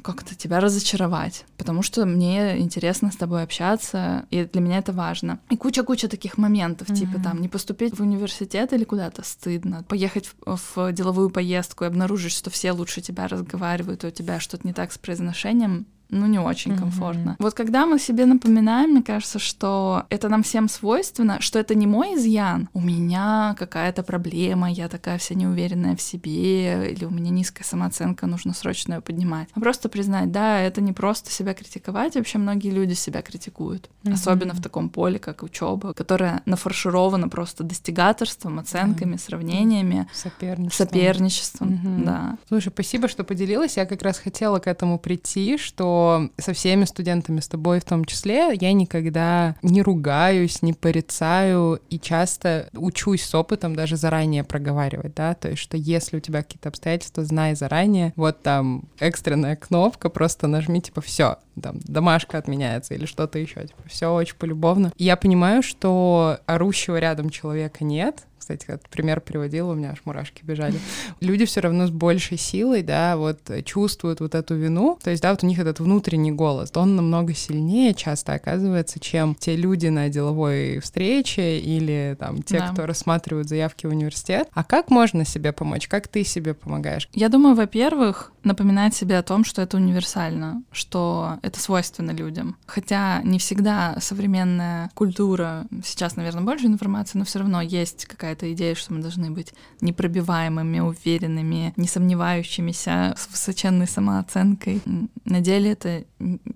как-то 0.04 0.36
тебя 0.36 0.60
разочаровать, 0.60 1.46
потому 1.58 1.82
что 1.82 2.06
мне 2.06 2.60
интересно 2.60 3.12
с 3.12 3.16
тобой 3.16 3.44
общаться, 3.44 4.25
и 4.30 4.44
для 4.44 4.62
меня 4.62 4.80
это 4.80 4.92
важно. 4.92 5.40
И 5.50 5.58
куча-куча 5.58 6.08
таких 6.08 6.38
моментов, 6.38 6.90
mm-hmm. 6.90 6.96
типа 6.96 7.20
там 7.24 7.42
не 7.42 7.48
поступить 7.48 7.98
в 7.98 8.02
университет 8.02 8.74
или 8.74 8.84
куда-то 8.84 9.24
стыдно, 9.24 9.84
поехать 9.88 10.30
в, 10.46 10.60
в 10.75 10.92
деловую 10.92 11.30
поездку 11.30 11.86
и 11.86 11.88
обнаружить, 11.88 12.23
что 12.32 12.50
все 12.50 12.72
лучше 12.72 13.01
тебя 13.01 13.27
разговаривают, 13.27 14.03
и 14.03 14.08
у 14.08 14.12
тебя 14.12 14.39
что-то 14.39 14.65
не 14.65 14.74
так 14.74 14.92
с 14.92 14.98
произношением, 14.98 15.88
ну, 16.10 16.27
не 16.27 16.39
очень 16.39 16.74
mm-hmm. 16.74 16.79
комфортно. 16.79 17.36
Вот 17.39 17.53
когда 17.53 17.86
мы 17.86 18.00
себе 18.00 18.25
напоминаем, 18.25 18.91
мне 18.91 19.03
кажется, 19.03 19.39
что 19.39 20.05
это 20.10 20.29
нам 20.29 20.43
всем 20.43 20.69
свойственно, 20.69 21.41
что 21.41 21.60
это 21.60 21.75
не 21.75 21.88
мой 21.88 22.15
изъян, 22.15 22.69
у 22.74 22.81
меня 22.81 23.55
какая-то 23.57 24.03
проблема, 24.03 24.72
я 24.72 24.88
такая 24.89 25.17
вся 25.17 25.36
неуверенная 25.36 25.95
в 25.95 26.01
себе, 26.01 26.91
или 26.91 27.05
у 27.05 27.10
меня 27.10 27.31
низкая 27.31 27.65
самооценка, 27.65 28.27
нужно 28.27 28.53
срочно 28.53 28.95
ее 28.95 29.01
поднимать. 29.01 29.50
А 29.53 29.60
просто 29.60 29.89
признать, 29.89 30.31
да, 30.31 30.60
это 30.60 30.81
не 30.81 30.93
просто 30.93 31.31
себя 31.31 31.53
критиковать, 31.53 32.15
вообще 32.15 32.38
многие 32.38 32.69
люди 32.69 32.93
себя 32.93 33.22
критикуют, 33.22 33.89
mm-hmm. 34.03 34.13
особенно 34.13 34.53
в 34.53 34.62
таком 34.62 34.89
поле, 34.89 35.19
как 35.19 35.43
учеба, 35.43 35.93
которая 35.93 36.41
нафарширована 36.45 37.29
просто 37.29 37.63
достигаторством, 37.63 38.60
оценками, 38.60 39.15
mm-hmm. 39.15 39.25
сравнениями, 39.25 40.07
соперничеством. 40.13 40.88
соперничеством, 40.88 41.69
mm-hmm. 41.69 42.03
да. 42.03 42.38
Слушай, 42.48 42.69
спасибо, 42.69 43.07
что 43.07 43.24
поделилась. 43.24 43.77
Я 43.77 43.86
как 43.86 44.01
раз 44.01 44.19
хотела 44.19 44.60
к 44.60 44.67
этому 44.67 45.00
прийти, 45.00 45.57
что 45.57 45.92
со 46.38 46.53
всеми 46.53 46.85
студентами, 46.85 47.39
с 47.39 47.47
тобой 47.47 47.79
в 47.79 47.85
том 47.85 48.05
числе, 48.05 48.50
я 48.53 48.73
никогда 48.73 49.55
не 49.62 49.81
ругаюсь, 49.81 50.62
не 50.62 50.73
порицаю 50.73 51.79
и 51.89 52.00
часто 52.00 52.69
учусь 52.73 53.23
с 53.23 53.35
опытом 53.35 53.75
даже 53.75 53.97
заранее 53.97 54.43
проговаривать, 54.43 55.15
да, 55.15 55.33
то 55.33 55.50
есть 55.50 55.62
что 55.62 55.77
если 55.77 56.17
у 56.17 56.19
тебя 56.19 56.43
какие-то 56.43 56.69
обстоятельства, 56.69 57.23
знай 57.23 57.55
заранее, 57.55 58.13
вот 58.15 58.41
там 58.41 58.83
экстренная 59.00 59.55
кнопка, 59.55 60.09
просто 60.09 60.47
нажми, 60.47 60.81
типа, 60.81 61.01
все, 61.01 61.38
там, 61.62 61.79
домашка 61.83 62.38
отменяется 62.38 62.93
или 62.93 63.05
что-то 63.05 63.39
еще, 63.39 63.67
типа, 63.67 63.81
все 63.88 64.13
очень 64.13 64.35
полюбовно. 64.35 64.91
И 64.97 65.03
я 65.03 65.15
понимаю, 65.15 65.63
что 65.63 66.39
орущего 66.45 66.97
рядом 66.97 67.29
человека 67.29 67.83
нет, 67.83 68.25
кстати, 68.43 68.65
этот 68.67 68.89
пример 68.89 69.21
приводила, 69.21 69.71
у 69.71 69.73
меня 69.73 69.91
аж 69.91 70.00
мурашки 70.03 70.43
бежали. 70.43 70.77
Люди 71.21 71.45
все 71.45 71.62
равно 71.62 71.88
с 71.88 71.91
большей 71.91 72.38
силой, 72.38 72.83
да, 72.83 73.15
вот 73.15 73.39
чувствуют 73.63 74.19
вот 74.19 74.35
эту 74.35 74.55
вину. 74.55 75.00
То 75.01 75.12
есть, 75.12 75.23
да, 75.23 75.31
вот 75.31 75.45
у 75.45 75.47
них 75.47 75.59
этот 75.59 75.79
внутренний 75.79 76.33
голос, 76.33 76.69
он 76.75 76.97
намного 76.97 77.33
сильнее 77.33 77.93
часто 77.93 78.33
оказывается, 78.33 79.00
чем 79.00 79.33
те 79.33 79.55
люди 79.55 79.88
на 79.88 80.09
деловой 80.09 80.79
встрече 80.79 81.57
или 81.57 82.17
там 82.19 82.43
те, 82.43 82.59
да. 82.59 82.67
кто 82.67 82.85
рассматривают 82.85 83.47
заявки 83.47 83.85
в 83.85 83.91
университет. 83.91 84.50
А 84.53 84.65
как 84.65 84.89
можно 84.89 85.23
себе 85.23 85.53
помочь? 85.53 85.88
Как 85.88 86.09
ты 86.09 86.25
себе 86.25 86.53
помогаешь? 86.53 87.07
Я 87.13 87.29
думаю, 87.29 87.55
во-первых, 87.55 88.33
напоминать 88.43 88.93
себе 88.93 89.17
о 89.17 89.23
том, 89.23 89.45
что 89.45 89.62
это 89.62 89.77
универсально, 89.77 90.63
что 90.73 91.38
это 91.43 91.62
свойственно 91.62 92.12
людям. 92.12 92.57
Хотя 92.65 93.21
не 93.23 93.39
всегда 93.39 93.95
современная 94.01 94.91
культура, 94.95 95.65
сейчас, 95.85 96.17
наверное, 96.17 96.43
больше 96.43 96.65
информации, 96.65 97.17
но 97.17 97.23
все 97.23 97.39
равно 97.39 97.62
есть 97.62 98.05
какая-то 98.05 98.33
идея, 98.42 98.75
что 98.75 98.94
мы 98.94 99.02
должны 99.02 99.32
быть 99.32 99.54
непробиваемыми, 99.82 100.80
уверенными, 100.80 101.74
не 101.78 101.88
сомневающимися, 101.88 103.13
с 103.18 103.30
высоченной 103.30 103.88
самооценкой. 103.88 104.82
На 105.25 105.42
деле 105.42 105.72
это 105.72 106.04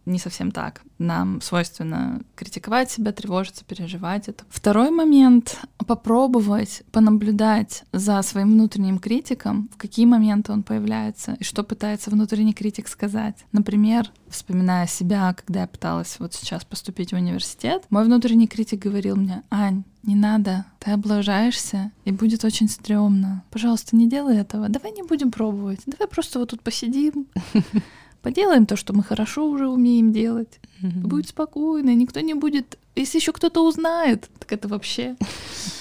не 0.08 0.20
совсем 0.20 0.52
так. 0.52 0.82
Нам 0.98 1.42
свойственно 1.42 2.22
критиковать 2.36 2.90
себя, 2.90 3.12
тревожиться, 3.12 3.66
переживать 3.66 4.28
это. 4.28 4.46
Второй 4.50 4.90
момент— 4.90 5.60
попробовать 5.88 6.84
понаблюдать 6.92 7.84
за 7.92 8.22
своим 8.22 8.52
внутренним 8.52 9.00
критиком, 9.00 9.70
в 9.74 9.78
какие 9.78 10.06
моменты 10.06 10.52
он 10.52 10.64
появляется 10.64 11.36
и 11.40 11.44
что 11.44 11.64
пытается 11.64 12.10
внутренний 12.10 12.54
критик 12.54 12.88
сказать. 12.88 13.46
Например, 13.52 14.12
вспоминая 14.30 14.88
себя, 14.88 15.34
когда 15.34 15.62
я 15.62 15.68
пыталась 15.68 16.18
вот 16.20 16.34
сейчас 16.34 16.66
поступить 16.66 17.12
в 17.12 17.16
университет, 17.16 17.84
мой 17.90 18.04
внутренний 18.04 18.48
критик 18.48 18.80
говорил 18.80 19.16
мне, 19.16 19.44
Ань, 19.50 19.84
не 20.04 20.16
надо, 20.16 20.66
ты 20.80 20.92
облажаешься, 20.92 21.92
и 22.06 22.12
будет 22.12 22.46
очень 22.46 22.70
стрёмно. 22.70 23.44
Пожалуйста, 23.52 23.96
не 23.96 24.10
делай 24.10 24.38
этого. 24.38 24.70
Давай 24.70 24.92
не 24.92 25.04
будем 25.04 25.32
пробовать. 25.32 25.82
Давай 25.86 26.08
просто 26.08 26.40
вот 26.40 26.50
тут 26.52 26.62
посидим, 26.62 27.28
поделаем 28.28 28.66
то, 28.66 28.76
что 28.76 28.94
мы 28.94 29.04
хорошо 29.04 29.50
уже 29.50 29.68
умеем 29.68 30.12
делать. 30.12 30.60
Будет 30.82 31.30
спокойно, 31.30 31.96
никто 31.96 32.20
не 32.20 32.34
будет... 32.34 32.78
Если 32.96 33.20
еще 33.20 33.32
кто-то 33.32 33.66
узнает, 33.66 34.30
так 34.40 34.52
это 34.52 34.68
вообще... 34.68 35.16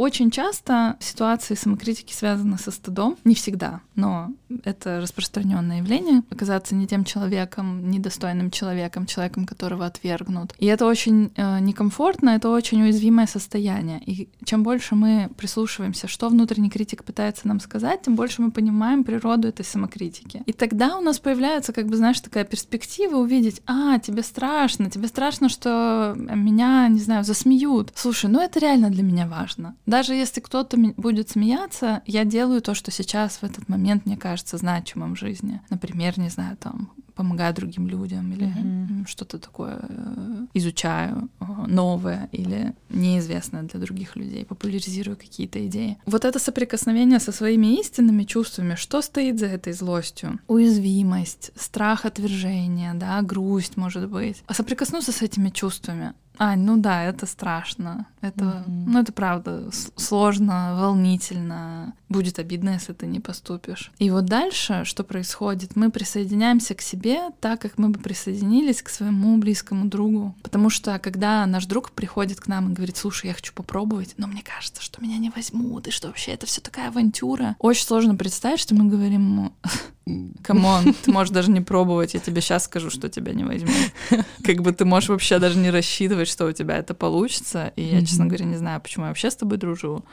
Очень 0.00 0.30
часто 0.30 0.96
ситуации 0.98 1.54
самокритики 1.54 2.14
связаны 2.14 2.56
со 2.56 2.70
стыдом. 2.70 3.18
Не 3.24 3.34
всегда, 3.34 3.82
но 3.94 4.30
это 4.64 4.98
распространенное 4.98 5.80
явление. 5.80 6.22
Оказаться 6.30 6.74
не 6.74 6.86
тем 6.86 7.04
человеком, 7.04 7.90
недостойным 7.90 8.50
человеком, 8.50 9.04
человеком, 9.04 9.44
которого 9.44 9.84
отвергнут. 9.84 10.54
И 10.58 10.64
это 10.64 10.86
очень 10.86 11.32
э, 11.36 11.60
некомфортно, 11.60 12.30
это 12.30 12.48
очень 12.48 12.80
уязвимое 12.80 13.26
состояние. 13.26 14.00
И 14.06 14.30
чем 14.42 14.62
больше 14.62 14.94
мы 14.94 15.28
прислушиваемся, 15.36 16.08
что 16.08 16.30
внутренний 16.30 16.70
критик 16.70 17.04
пытается 17.04 17.46
нам 17.46 17.60
сказать, 17.60 18.00
тем 18.00 18.16
больше 18.16 18.40
мы 18.40 18.52
понимаем 18.52 19.04
природу 19.04 19.48
этой 19.48 19.66
самокритики. 19.66 20.42
И 20.46 20.54
тогда 20.54 20.96
у 20.96 21.02
нас 21.02 21.18
появляется, 21.18 21.74
как 21.74 21.88
бы, 21.88 21.98
знаешь, 21.98 22.20
такая 22.20 22.44
перспектива 22.44 23.16
увидеть, 23.16 23.60
а, 23.66 23.98
тебе 23.98 24.22
страшно, 24.22 24.90
тебе 24.90 25.08
страшно, 25.08 25.50
что 25.50 26.14
меня, 26.16 26.88
не 26.88 27.00
знаю, 27.00 27.22
засмеют. 27.22 27.92
Слушай, 27.94 28.30
ну 28.30 28.40
это 28.40 28.60
реально 28.60 28.88
для 28.88 29.02
меня 29.02 29.26
важно 29.26 29.76
даже 29.90 30.14
если 30.14 30.40
кто-то 30.40 30.76
будет 30.96 31.30
смеяться, 31.30 32.02
я 32.06 32.24
делаю 32.24 32.62
то, 32.62 32.74
что 32.74 32.90
сейчас 32.90 33.38
в 33.38 33.44
этот 33.44 33.68
момент 33.68 34.06
мне 34.06 34.16
кажется 34.16 34.56
значимым 34.56 35.14
в 35.14 35.18
жизни. 35.18 35.60
Например, 35.70 36.18
не 36.18 36.30
знаю, 36.30 36.56
там 36.56 36.92
помогаю 37.20 37.52
другим 37.52 37.86
людям 37.86 38.32
или 38.32 38.46
mm-hmm. 38.46 39.06
что-то 39.06 39.38
такое 39.38 39.78
э, 39.82 40.46
изучаю 40.54 41.28
э, 41.40 41.44
новое 41.66 42.30
или 42.32 42.72
неизвестное 42.88 43.64
для 43.64 43.78
других 43.78 44.16
людей, 44.16 44.46
популяризирую 44.46 45.18
какие-то 45.18 45.66
идеи. 45.66 45.98
Вот 46.06 46.24
это 46.24 46.38
соприкосновение 46.38 47.20
со 47.20 47.32
своими 47.32 47.78
истинными 47.78 48.24
чувствами, 48.24 48.74
что 48.74 49.02
стоит 49.02 49.38
за 49.38 49.46
этой 49.46 49.74
злостью? 49.74 50.38
Уязвимость, 50.48 51.50
страх 51.56 52.06
отвержения, 52.06 52.94
да, 52.94 53.20
грусть, 53.20 53.76
может 53.76 54.08
быть. 54.08 54.42
А 54.46 54.54
соприкоснуться 54.54 55.12
с 55.12 55.20
этими 55.20 55.50
чувствами, 55.50 56.14
а, 56.42 56.56
ну 56.56 56.78
да, 56.78 57.04
это 57.04 57.26
страшно. 57.26 58.06
Это, 58.22 58.44
mm-hmm. 58.44 58.84
ну 58.86 58.98
это 58.98 59.12
правда 59.12 59.68
сложно, 59.96 60.74
волнительно. 60.80 61.92
Будет 62.08 62.38
обидно, 62.38 62.70
если 62.70 62.94
ты 62.94 63.06
не 63.06 63.20
поступишь. 63.20 63.92
И 63.98 64.08
вот 64.10 64.24
дальше, 64.24 64.86
что 64.86 65.04
происходит? 65.04 65.76
Мы 65.76 65.90
присоединяемся 65.90 66.74
к 66.74 66.80
себе 66.80 67.28
так, 67.40 67.60
как 67.60 67.76
мы 67.76 67.90
бы 67.90 67.98
присоединились 67.98 68.80
к 68.80 68.88
своему 68.88 69.36
близкому 69.36 69.84
другу. 69.84 70.34
Потому 70.42 70.70
что 70.70 70.98
когда 70.98 71.44
наш 71.44 71.66
друг 71.66 71.90
приходит 71.90 72.40
к 72.40 72.46
нам 72.46 72.70
и 72.70 72.74
говорит, 72.74 72.96
слушай, 72.96 73.26
я 73.26 73.34
хочу 73.34 73.52
попробовать, 73.52 74.14
но 74.16 74.26
мне 74.26 74.42
кажется, 74.42 74.82
что 74.82 75.02
меня 75.02 75.18
не 75.18 75.28
возьмут, 75.28 75.88
и 75.88 75.90
что 75.90 76.08
вообще 76.08 76.32
это 76.32 76.46
все 76.46 76.62
такая 76.62 76.88
авантюра. 76.88 77.54
Очень 77.58 77.84
сложно 77.84 78.14
представить, 78.14 78.60
что 78.60 78.74
мы 78.74 78.88
говорим 78.88 79.28
ему, 79.28 79.52
come 80.42 80.72
on, 80.72 80.94
ты 80.94 81.10
можешь 81.10 81.32
даже 81.32 81.50
не 81.50 81.60
пробовать, 81.60 82.14
я 82.14 82.20
тебе 82.20 82.40
сейчас 82.40 82.64
скажу, 82.64 82.90
что 82.90 83.08
тебя 83.08 83.32
не 83.32 83.44
возьмут. 83.44 83.74
Как 84.44 84.62
бы 84.62 84.72
ты 84.72 84.84
можешь 84.84 85.08
вообще 85.08 85.38
даже 85.38 85.58
не 85.58 85.70
рассчитывать, 85.70 86.29
что 86.30 86.46
у 86.46 86.52
тебя 86.52 86.76
это 86.76 86.94
получится. 86.94 87.72
И 87.76 87.82
я, 87.82 88.00
честно 88.00 88.26
говоря, 88.26 88.44
не 88.44 88.56
знаю, 88.56 88.80
почему 88.80 89.04
я 89.04 89.10
вообще 89.10 89.30
с 89.30 89.36
тобой 89.36 89.58
дружу. 89.58 90.04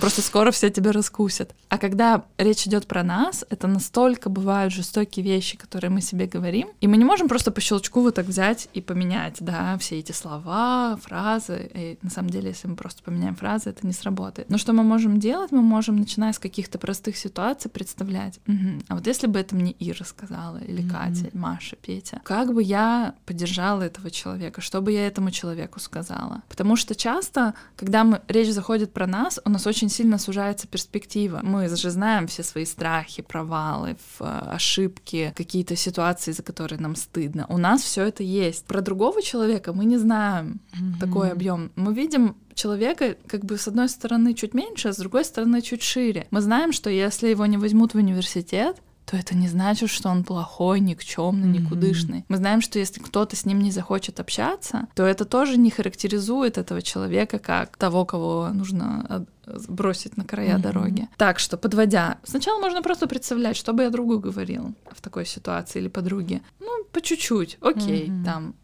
Просто 0.00 0.22
скоро 0.22 0.50
все 0.50 0.70
тебя 0.70 0.92
раскусят. 0.92 1.54
А 1.68 1.78
когда 1.78 2.24
речь 2.36 2.66
идет 2.66 2.86
про 2.86 3.02
нас, 3.02 3.44
это 3.50 3.66
настолько 3.66 4.28
бывают 4.28 4.72
жестокие 4.72 5.24
вещи, 5.24 5.56
которые 5.56 5.90
мы 5.90 6.00
себе 6.00 6.26
говорим, 6.26 6.68
и 6.80 6.88
мы 6.88 6.96
не 6.96 7.04
можем 7.04 7.28
просто 7.28 7.50
по 7.50 7.60
щелчку 7.60 8.02
вот 8.02 8.14
так 8.14 8.26
взять 8.26 8.68
и 8.74 8.80
поменять, 8.80 9.36
да, 9.40 9.76
все 9.78 9.98
эти 9.98 10.12
слова, 10.12 10.98
фразы. 11.02 11.70
И 11.74 11.98
на 12.02 12.10
самом 12.10 12.30
деле, 12.30 12.48
если 12.48 12.68
мы 12.68 12.76
просто 12.76 13.02
поменяем 13.02 13.36
фразы, 13.36 13.70
это 13.70 13.86
не 13.86 13.92
сработает. 13.92 14.50
Но 14.50 14.58
что 14.58 14.72
мы 14.72 14.82
можем 14.82 15.20
делать? 15.20 15.52
Мы 15.52 15.62
можем, 15.62 15.96
начиная 15.96 16.32
с 16.32 16.38
каких-то 16.38 16.78
простых 16.78 17.16
ситуаций, 17.16 17.70
представлять, 17.70 18.40
угу, 18.46 18.82
а 18.88 18.94
вот 18.94 19.06
если 19.06 19.26
бы 19.26 19.38
это 19.38 19.54
мне 19.54 19.74
Ира 19.78 20.04
сказала, 20.04 20.58
или 20.58 20.82
mm-hmm. 20.82 20.90
Катя, 20.90 21.30
Маша, 21.32 21.76
Петя, 21.76 22.20
как 22.24 22.52
бы 22.52 22.62
я 22.62 23.14
поддержала 23.26 23.82
этого 23.82 24.10
человека, 24.10 24.60
что 24.60 24.80
бы 24.80 24.92
я 24.92 25.06
этому 25.06 25.30
человеку 25.30 25.80
сказала? 25.80 26.42
Потому 26.48 26.76
что 26.76 26.94
часто, 26.94 27.54
когда 27.76 28.04
мы, 28.04 28.20
речь 28.28 28.52
заходит 28.52 28.92
про 28.92 29.06
нас, 29.06 29.40
у 29.44 29.50
нас 29.50 29.66
очень 29.66 29.77
очень 29.78 29.90
сильно 29.90 30.18
сужается 30.18 30.66
перспектива. 30.66 31.40
Мы 31.44 31.68
же 31.68 31.90
знаем 31.90 32.26
все 32.26 32.42
свои 32.42 32.64
страхи, 32.64 33.22
провалы, 33.22 33.96
ошибки, 34.18 35.32
какие-то 35.36 35.76
ситуации, 35.76 36.32
за 36.32 36.42
которые 36.42 36.80
нам 36.80 36.96
стыдно. 36.96 37.46
У 37.48 37.58
нас 37.58 37.82
все 37.82 38.02
это 38.02 38.24
есть. 38.24 38.64
Про 38.66 38.80
другого 38.80 39.22
человека 39.22 39.72
мы 39.72 39.84
не 39.84 39.96
знаем 39.96 40.60
mm-hmm. 40.72 40.98
такой 40.98 41.30
объем. 41.30 41.70
Мы 41.76 41.94
видим 41.94 42.34
человека 42.54 43.16
как 43.28 43.44
бы 43.44 43.56
с 43.56 43.68
одной 43.68 43.88
стороны 43.88 44.34
чуть 44.34 44.52
меньше, 44.52 44.88
а 44.88 44.92
с 44.92 44.96
другой 44.96 45.24
стороны 45.24 45.62
чуть 45.62 45.82
шире. 45.82 46.26
Мы 46.32 46.40
знаем, 46.40 46.72
что 46.72 46.90
если 46.90 47.28
его 47.28 47.46
не 47.46 47.56
возьмут 47.56 47.94
в 47.94 47.98
университет, 47.98 48.82
то 49.08 49.16
это 49.16 49.34
не 49.34 49.48
значит, 49.48 49.88
что 49.88 50.10
он 50.10 50.22
плохой, 50.22 50.80
никчемный, 50.80 51.48
никудышный. 51.48 52.18
Mm-hmm. 52.18 52.26
Мы 52.28 52.36
знаем, 52.36 52.60
что 52.60 52.78
если 52.78 53.00
кто-то 53.00 53.36
с 53.36 53.46
ним 53.46 53.60
не 53.60 53.70
захочет 53.70 54.20
общаться, 54.20 54.86
то 54.94 55.04
это 55.04 55.24
тоже 55.24 55.56
не 55.56 55.70
характеризует 55.70 56.58
этого 56.58 56.82
человека 56.82 57.38
как 57.38 57.78
того, 57.78 58.04
кого 58.04 58.50
нужно 58.52 59.26
бросить 59.66 60.18
на 60.18 60.24
края 60.24 60.56
mm-hmm. 60.56 60.62
дороги. 60.62 61.08
Так 61.16 61.38
что, 61.38 61.56
подводя, 61.56 62.18
сначала 62.22 62.60
можно 62.60 62.82
просто 62.82 63.06
представлять, 63.06 63.56
что 63.56 63.72
бы 63.72 63.84
я 63.84 63.90
другу 63.90 64.18
говорил 64.18 64.74
в 64.90 65.00
такой 65.00 65.24
ситуации 65.24 65.78
или 65.78 65.88
подруге. 65.88 66.42
Ну, 66.60 66.84
по 66.92 67.00
чуть-чуть, 67.00 67.56
окей, 67.62 68.08
mm-hmm. 68.08 68.24
там 68.24 68.54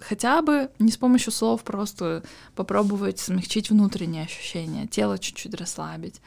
хотя 0.00 0.42
бы 0.42 0.70
не 0.78 0.90
с 0.90 0.96
помощью 0.96 1.32
слов 1.32 1.62
просто 1.62 2.22
попробовать 2.54 3.18
смягчить 3.18 3.70
внутренние 3.70 4.24
ощущения, 4.24 4.86
тело 4.86 5.18
чуть-чуть 5.18 5.54
расслабить. 5.54 6.20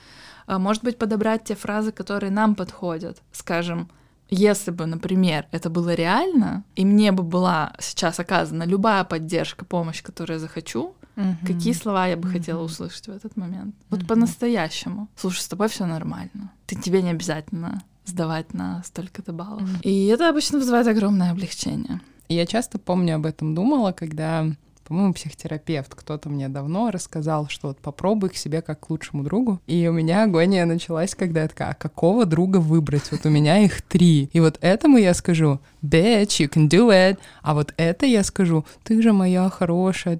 А, 0.46 0.60
может 0.60 0.84
быть, 0.84 0.98
подобрать 0.98 1.44
те 1.46 1.56
фразы, 1.56 1.92
которые 1.92 2.32
нам 2.32 2.56
подходят. 2.56 3.22
Скажем, 3.32 3.90
Если 4.30 4.72
бы, 4.72 4.86
например, 4.88 5.46
это 5.52 5.70
было 5.70 5.94
реально, 5.94 6.64
и 6.76 6.86
мне 6.86 7.12
бы 7.12 7.24
была 7.24 7.74
сейчас 7.80 8.20
оказана 8.20 8.64
любая 8.64 9.04
поддержка, 9.04 9.64
помощь, 9.66 10.02
которую 10.02 10.38
я 10.38 10.40
захочу, 10.40 10.96
угу. 11.16 11.38
какие 11.46 11.74
слова 11.74 12.08
я 12.08 12.18
бы 12.18 12.28
угу. 12.28 12.38
хотела 12.38 12.64
услышать 12.64 13.08
в 13.08 13.12
этот 13.12 13.38
момент? 13.38 13.76
Вот 13.90 14.02
угу. 14.02 14.08
по-настоящему. 14.08 15.08
Слушай, 15.16 15.42
с 15.42 15.48
тобой 15.48 15.68
все 15.68 15.86
нормально. 15.86 16.52
Ты 16.66 16.76
тебе 16.76 17.02
не 17.04 17.12
обязательно 17.12 17.84
сдавать 18.06 18.54
на 18.54 18.82
столько-то 18.84 19.34
баллов. 19.34 19.64
Угу. 19.64 19.82
И 19.84 20.06
это 20.08 20.30
обычно 20.30 20.58
вызывает 20.58 20.88
огромное 20.88 21.32
облегчение. 21.32 22.02
Я 22.30 22.46
часто 22.46 22.80
помню 22.80 23.16
об 23.16 23.26
этом 23.26 23.56
думала, 23.56 23.92
когда 23.92 24.48
по-моему, 24.84 25.14
психотерапевт, 25.14 25.96
кто-то 25.96 26.30
мне 26.30 26.50
давно 26.50 26.92
рассказал, 26.92 27.48
что 27.48 27.70
вот 27.70 27.78
попробуй 27.78 28.30
к 28.30 28.36
себе 28.36 28.62
как 28.62 28.82
к 28.82 28.90
лучшему 28.90 29.24
другу. 29.24 29.62
И 29.66 29.88
у 29.88 29.94
меня 29.94 30.24
агония 30.24 30.66
началась, 30.66 31.16
когда 31.16 31.44
я 31.44 31.48
такая, 31.48 31.70
а 31.70 31.74
какого 31.74 32.26
друга 32.26 32.58
выбрать? 32.58 33.12
Вот 33.12 33.26
у 33.26 33.30
меня 33.30 33.60
их 33.60 33.82
три. 33.82 34.30
И 34.34 34.40
вот 34.40 34.58
этому 34.62 34.98
я 34.98 35.14
скажу, 35.14 35.60
bitch, 35.82 36.42
you 36.42 36.50
can 36.50 36.70
do 36.70 36.90
it. 36.90 37.18
А 37.42 37.54
вот 37.54 37.74
это 37.78 38.06
я 38.06 38.24
скажу, 38.24 38.66
ты 38.84 39.02
же 39.02 39.14
моя 39.14 39.50
хорошая. 39.50 40.20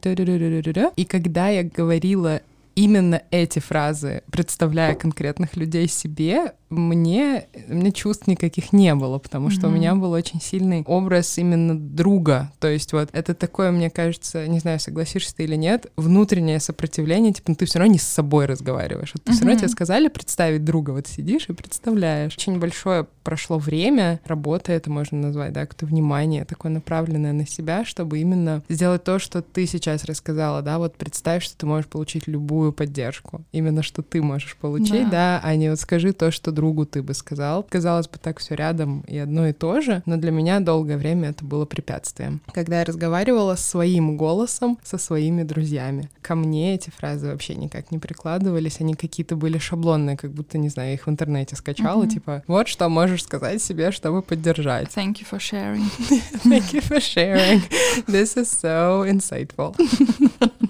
И 0.96 1.06
когда 1.06 1.50
я 1.50 1.64
говорила 1.64 2.42
именно 2.76 3.22
эти 3.32 3.60
фразы, 3.60 4.24
представляя 4.32 4.96
конкретных 4.96 5.56
людей 5.56 5.88
себе, 5.88 6.54
мне, 6.70 7.48
мне 7.68 7.92
чувств 7.92 8.28
никаких 8.28 8.74
не 8.74 8.94
было, 8.96 9.20
потому 9.20 9.50
что 9.50 9.68
mm-hmm. 9.68 9.70
у 9.70 9.74
меня 9.74 9.96
был 9.96 10.12
очень 10.12 10.42
сильный 10.42 10.84
образ 10.88 11.38
именно 11.38 11.80
друга. 11.80 12.52
То 12.60 12.68
есть 12.68 12.94
вот 12.94 13.10
это 13.12 13.34
такое, 13.34 13.72
мне 13.72 13.90
кажется, 13.90 14.48
не 14.48 14.60
знаю, 14.60 14.80
согласишься 14.80 15.36
ты 15.36 15.44
или 15.44 15.56
нет, 15.56 15.92
внутреннее 15.96 16.60
сопротивление, 16.60 17.34
типа, 17.34 17.52
ну, 17.52 17.56
ты 17.56 17.66
все 17.66 17.80
равно 17.80 17.94
не 17.94 18.00
с 18.00 18.04
собой 18.04 18.46
разговариваешь. 18.46 19.14
Вот 19.14 19.24
mm-hmm. 19.24 19.34
все 19.34 19.46
равно 19.46 19.60
тебе 19.60 19.70
сказали 19.70 20.08
представить 20.08 20.64
друга, 20.64 20.92
вот 20.92 21.08
сидишь 21.08 21.50
и 21.50 21.54
представляешь. 21.54 22.34
Очень 22.36 22.60
большое 22.60 23.08
прошло 23.24 23.58
время, 23.58 24.20
работа 24.26 24.72
это 24.72 24.90
можно 24.90 25.18
назвать, 25.18 25.54
да, 25.54 25.62
как-то 25.62 25.86
внимание 25.86 26.46
такое 26.46 26.72
направленное 26.72 27.34
на 27.34 27.48
себя, 27.48 27.86
чтобы 27.86 28.20
именно 28.20 28.64
сделать 28.70 29.04
то, 29.04 29.20
что 29.20 29.42
ты 29.42 29.66
сейчас 29.66 30.06
рассказала, 30.06 30.62
да, 30.62 30.78
вот 30.78 30.96
представь, 30.96 31.44
что 31.44 31.58
ты 31.58 31.66
можешь 31.66 31.88
получить 31.88 32.28
любую 32.28 32.63
поддержку, 32.72 33.44
именно 33.52 33.84
что 33.84 34.02
ты 34.02 34.22
можешь 34.22 34.56
получить, 34.58 35.10
да, 35.10 35.40
да 35.40 35.42
а 35.44 35.56
не 35.56 35.70
вот 35.70 35.80
скажи 35.80 36.14
то, 36.14 36.32
что 36.32 36.52
друг 36.52 36.64
другу 36.64 36.86
ты 36.86 37.04
бы 37.04 37.14
сказал. 37.14 37.64
Казалось 37.70 38.08
бы, 38.08 38.18
так 38.18 38.40
все 38.40 38.56
рядом 38.56 39.02
и 39.02 39.18
одно 39.18 39.48
и 39.48 39.54
то 39.54 39.82
же, 39.82 40.02
но 40.06 40.18
для 40.18 40.32
меня 40.32 40.60
долгое 40.60 40.98
время 40.98 41.30
это 41.30 41.44
было 41.46 41.66
препятствием. 41.66 42.42
Когда 42.54 42.80
я 42.80 42.86
разговаривала 42.86 43.56
своим 43.56 44.18
голосом 44.18 44.80
со 44.82 44.98
своими 44.98 45.44
друзьями, 45.44 46.10
ко 46.22 46.36
мне 46.36 46.76
эти 46.76 46.90
фразы 46.90 47.28
вообще 47.28 47.56
никак 47.56 47.92
не 47.92 48.00
прикладывались, 48.00 48.80
они 48.80 48.94
какие-то 48.94 49.36
были 49.36 49.58
шаблонные, 49.58 50.16
как 50.16 50.32
будто, 50.32 50.58
не 50.58 50.70
знаю, 50.70 50.94
их 50.94 51.06
в 51.06 51.10
интернете 51.10 51.56
скачала, 51.56 52.04
mm-hmm. 52.04 52.14
типа, 52.14 52.44
вот 52.48 52.68
что 52.70 52.90
можешь 52.90 53.24
сказать 53.24 53.62
себе, 53.62 53.92
чтобы 53.92 54.22
поддержать. 54.22 54.88
Thank 54.96 55.16
you 55.16 55.28
for 55.30 55.40
sharing. 55.40 55.84
Thank 56.46 56.74
you 56.74 56.82
for 56.82 57.00
sharing. 57.00 57.62
This 58.08 58.38
is 58.38 58.50
so 58.50 59.06
insightful. 59.06 59.76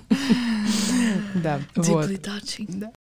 Да, 1.35 1.59
Deeply 1.83 2.17
touching. 2.17 2.67
Да. 2.79 2.91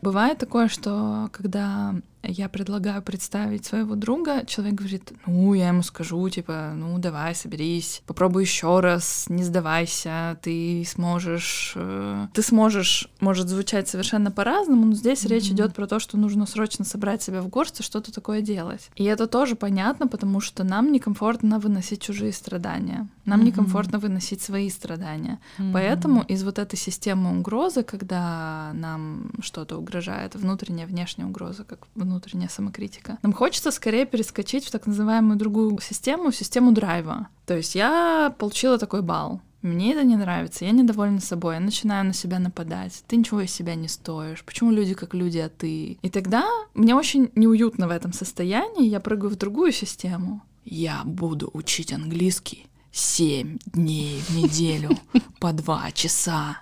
Бывает 0.00 0.38
такое, 0.38 0.68
что 0.68 1.30
когда 1.32 1.94
я 2.26 2.48
предлагаю 2.48 3.02
представить 3.02 3.64
своего 3.66 3.94
друга, 3.94 4.44
человек 4.46 4.74
говорит, 4.74 5.12
ну, 5.26 5.54
я 5.54 5.68
ему 5.68 5.82
скажу, 5.82 6.28
типа, 6.28 6.72
ну, 6.74 6.98
давай, 6.98 7.34
соберись, 7.34 8.02
попробуй 8.06 8.42
еще 8.42 8.80
раз, 8.80 9.26
не 9.28 9.44
сдавайся, 9.44 10.38
ты 10.42 10.84
сможешь, 10.86 11.72
э, 11.76 12.28
ты 12.32 12.42
сможешь, 12.42 13.08
может 13.20 13.48
звучать 13.48 13.88
совершенно 13.88 14.30
по-разному, 14.30 14.86
но 14.86 14.94
здесь 14.94 15.24
mm-hmm. 15.24 15.28
речь 15.28 15.50
идет 15.50 15.74
про 15.74 15.86
то, 15.86 15.98
что 15.98 16.16
нужно 16.16 16.46
срочно 16.46 16.84
собрать 16.84 17.22
себя 17.22 17.42
в 17.42 17.48
горсть 17.48 17.80
и 17.80 17.82
что-то 17.82 18.12
такое 18.12 18.40
делать. 18.40 18.90
И 18.96 19.04
это 19.04 19.26
тоже 19.26 19.56
понятно, 19.56 20.06
потому 20.08 20.40
что 20.40 20.64
нам 20.64 20.92
некомфортно 20.92 21.58
выносить 21.58 22.02
чужие 22.02 22.32
страдания, 22.32 23.08
нам 23.24 23.40
mm-hmm. 23.40 23.44
некомфортно 23.44 23.98
выносить 23.98 24.42
свои 24.42 24.70
страдания. 24.70 25.40
Mm-hmm. 25.58 25.72
Поэтому 25.72 26.22
из 26.22 26.42
вот 26.42 26.58
этой 26.58 26.76
системы 26.76 27.38
угрозы, 27.38 27.82
когда 27.82 28.72
нам 28.74 29.30
что-то 29.40 29.76
угрожает, 29.76 30.34
внутренняя, 30.34 30.86
внешняя 30.86 31.26
угроза, 31.26 31.64
как 31.64 31.86
внутренняя 31.94 32.13
внутренняя 32.14 32.48
самокритика. 32.48 33.18
Нам 33.22 33.32
хочется 33.32 33.70
скорее 33.70 34.06
перескочить 34.06 34.64
в 34.64 34.70
так 34.70 34.86
называемую 34.86 35.36
другую 35.36 35.78
систему, 35.80 36.32
систему 36.32 36.72
драйва. 36.72 37.28
То 37.44 37.56
есть 37.56 37.74
я 37.74 38.34
получила 38.38 38.78
такой 38.78 39.02
балл, 39.02 39.40
мне 39.62 39.92
это 39.92 40.04
не 40.04 40.16
нравится, 40.16 40.64
я 40.64 40.72
недовольна 40.72 41.20
собой, 41.20 41.54
я 41.54 41.60
начинаю 41.60 42.04
на 42.04 42.12
себя 42.12 42.38
нападать, 42.38 43.02
ты 43.06 43.16
ничего 43.16 43.40
из 43.40 43.50
себя 43.50 43.74
не 43.74 43.88
стоишь, 43.88 44.44
почему 44.44 44.70
люди 44.70 44.94
как 44.94 45.14
люди, 45.14 45.38
а 45.38 45.48
ты? 45.48 45.98
И 46.02 46.10
тогда 46.10 46.46
мне 46.74 46.94
очень 46.94 47.30
неуютно 47.34 47.88
в 47.88 47.90
этом 47.90 48.12
состоянии, 48.12 48.88
я 48.88 49.00
прыгаю 49.00 49.30
в 49.30 49.36
другую 49.36 49.72
систему. 49.72 50.42
Я 50.64 51.02
буду 51.04 51.50
учить 51.52 51.92
английский 51.92 52.66
семь 52.92 53.58
дней 53.66 54.20
в 54.28 54.36
неделю 54.36 54.90
по 55.40 55.52
два 55.52 55.90
часа. 55.92 56.58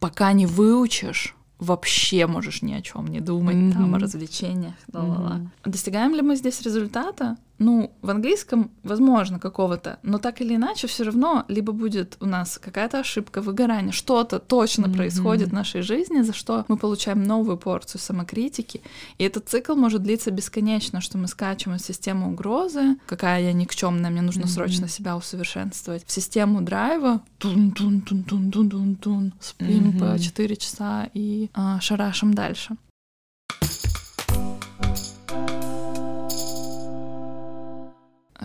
Пока 0.00 0.32
не 0.32 0.46
выучишь, 0.46 1.36
вообще 1.62 2.26
можешь 2.26 2.62
ни 2.62 2.74
о 2.74 2.82
чем 2.82 3.06
не 3.06 3.20
думать, 3.20 3.56
mm-hmm. 3.56 3.72
там, 3.72 3.94
о 3.94 3.98
развлечениях, 3.98 4.74
ла-ла-ла. 4.92 5.36
Mm-hmm. 5.36 5.70
Достигаем 5.70 6.14
ли 6.14 6.22
мы 6.22 6.36
здесь 6.36 6.60
результата? 6.62 7.36
Ну, 7.62 7.92
в 8.02 8.10
английском, 8.10 8.72
возможно, 8.82 9.38
какого-то, 9.38 10.00
но 10.02 10.18
так 10.18 10.40
или 10.40 10.56
иначе, 10.56 10.88
все 10.88 11.04
равно 11.04 11.44
либо 11.46 11.72
будет 11.72 12.16
у 12.20 12.26
нас 12.26 12.58
какая-то 12.58 12.98
ошибка, 12.98 13.40
выгорание, 13.40 13.92
что-то 13.92 14.40
точно 14.40 14.86
mm-hmm. 14.86 14.96
происходит 14.96 15.48
в 15.50 15.52
нашей 15.52 15.82
жизни, 15.82 16.22
за 16.22 16.32
что 16.32 16.64
мы 16.66 16.76
получаем 16.76 17.22
новую 17.22 17.56
порцию 17.56 18.00
самокритики. 18.00 18.80
И 19.18 19.24
этот 19.24 19.48
цикл 19.48 19.76
может 19.76 20.02
длиться 20.02 20.32
бесконечно, 20.32 21.00
что 21.00 21.18
мы 21.18 21.28
скачиваем 21.28 21.78
в 21.78 21.82
систему 21.82 22.32
угрозы, 22.32 22.96
какая 23.06 23.42
я 23.42 23.52
никчемная, 23.52 24.10
мне 24.10 24.22
нужно 24.22 24.42
mm-hmm. 24.42 24.48
срочно 24.48 24.88
себя 24.88 25.16
усовершенствовать, 25.16 26.04
в 26.04 26.10
систему 26.10 26.62
драйва, 26.62 27.20
тун-тун-тун-тун-тун-тун-тун, 27.38 29.34
спим 29.38 29.90
mm-hmm. 29.90 30.14
по 30.14 30.18
4 30.18 30.56
часа 30.56 31.08
и 31.14 31.48
а, 31.54 31.80
шарашим 31.80 32.34
дальше. 32.34 32.76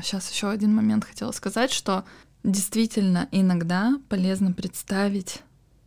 Сейчас 0.02 0.32
еще 0.32 0.50
один 0.50 0.74
момент 0.76 1.06
хотела 1.06 1.32
сказать, 1.32 1.72
что 1.72 2.04
действительно 2.44 3.28
иногда 3.32 4.00
полезно 4.10 4.54
представить 4.54 5.42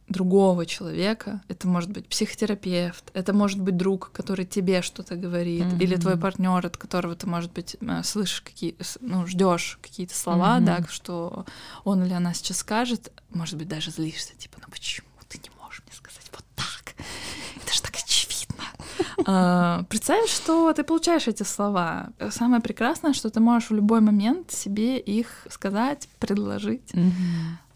другого 0.09 0.67
человека. 0.67 1.41
Это 1.49 1.69
может 1.69 1.91
быть 1.91 2.09
психотерапевт, 2.09 3.11
это 3.15 3.33
может 3.33 3.61
быть 3.61 3.77
друг, 3.77 4.11
который 4.13 4.45
тебе 4.45 4.83
что-то 4.83 5.15
говорит, 5.15 5.65
mm-hmm. 5.65 5.83
или 5.83 5.95
твой 5.97 6.17
партнер, 6.17 6.67
от 6.67 6.77
которого 6.77 7.15
ты, 7.15 7.29
может 7.29 7.53
быть, 7.53 7.77
э, 7.81 8.03
слышишь 8.03 8.41
какие, 8.41 8.77
ну, 9.01 9.27
ждешь 9.27 9.79
какие-то 9.81 10.17
слова, 10.17 10.59
mm-hmm. 10.59 10.65
да, 10.65 10.85
что 10.89 11.47
он 11.85 12.05
или 12.05 12.13
она 12.13 12.35
сейчас 12.35 12.59
скажет, 12.59 13.13
может 13.31 13.57
быть, 13.57 13.69
даже 13.69 13.93
злишься, 13.93 14.35
типа, 14.37 14.59
ну 14.61 14.71
почему 14.71 15.07
ты 15.29 15.39
не 15.39 15.51
можешь 15.63 15.83
мне 15.87 15.95
сказать 15.95 16.29
вот 16.33 16.45
так? 16.57 16.97
Это 17.63 17.73
же 17.73 17.81
так 17.81 17.95
а, 18.99 19.10
представь, 19.89 20.29
что 20.29 20.73
ты 20.73 20.85
получаешь 20.85 21.29
эти 21.29 21.43
слова. 21.43 22.11
Самое 22.31 22.63
прекрасное, 22.63 23.13
что 23.13 23.31
ты 23.31 23.41
можешь 23.41 23.71
в 23.71 23.75
любой 23.75 24.01
момент 24.01 24.51
себе 24.51 24.99
их 24.99 25.47
сказать, 25.51 26.09
предложить. 26.19 26.93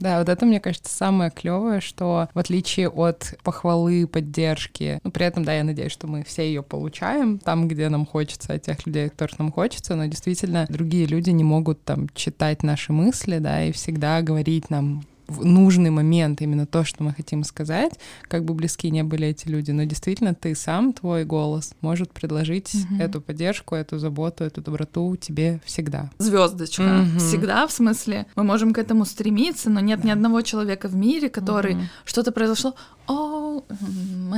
Да, 0.00 0.18
вот 0.18 0.28
это, 0.28 0.44
мне 0.44 0.60
кажется, 0.60 0.94
самое 0.94 1.30
клевое, 1.30 1.80
что 1.80 2.28
в 2.34 2.38
отличие 2.38 2.88
от 2.88 3.34
похвалы, 3.42 4.06
поддержки, 4.06 4.98
ну, 5.02 5.10
при 5.10 5.24
этом, 5.24 5.44
да, 5.44 5.54
я 5.54 5.64
надеюсь, 5.64 5.92
что 5.92 6.06
мы 6.06 6.24
все 6.24 6.46
ее 6.46 6.62
получаем 6.62 7.38
там, 7.38 7.68
где 7.68 7.88
нам 7.88 8.04
хочется, 8.04 8.54
от 8.54 8.62
тех 8.62 8.84
людей, 8.86 9.08
которых 9.08 9.38
нам 9.38 9.52
хочется, 9.52 9.94
но 9.94 10.06
действительно 10.06 10.66
другие 10.68 11.06
люди 11.06 11.30
не 11.30 11.44
могут 11.44 11.84
там 11.84 12.08
читать 12.14 12.62
наши 12.62 12.92
мысли, 12.92 13.38
да, 13.38 13.64
и 13.64 13.72
всегда 13.72 14.20
говорить 14.20 14.68
нам 14.68 15.04
в 15.26 15.44
нужный 15.44 15.90
момент 15.90 16.42
именно 16.42 16.66
то, 16.66 16.84
что 16.84 17.02
мы 17.02 17.12
хотим 17.12 17.44
сказать, 17.44 17.92
как 18.22 18.44
бы 18.44 18.54
близки 18.54 18.90
не 18.90 19.02
были 19.02 19.28
эти 19.28 19.48
люди, 19.48 19.70
но 19.70 19.84
действительно 19.84 20.34
ты 20.34 20.54
сам, 20.54 20.92
твой 20.92 21.24
голос 21.24 21.72
может 21.80 22.12
предложить 22.12 22.74
угу. 22.74 23.02
эту 23.02 23.20
поддержку, 23.20 23.74
эту 23.74 23.98
заботу, 23.98 24.44
эту 24.44 24.60
доброту 24.60 25.16
тебе 25.16 25.60
всегда. 25.64 26.10
Звездочка. 26.18 26.82
Угу. 26.82 27.18
Всегда, 27.18 27.66
в 27.66 27.72
смысле, 27.72 28.26
мы 28.36 28.44
можем 28.44 28.72
к 28.72 28.78
этому 28.78 29.04
стремиться, 29.04 29.70
но 29.70 29.80
нет 29.80 30.00
да. 30.00 30.08
ни 30.08 30.12
одного 30.12 30.42
человека 30.42 30.88
в 30.88 30.94
мире, 30.94 31.30
который 31.30 31.74
угу. 31.74 31.82
что-то 32.04 32.32
произошло, 32.32 32.74
о, 33.06 33.62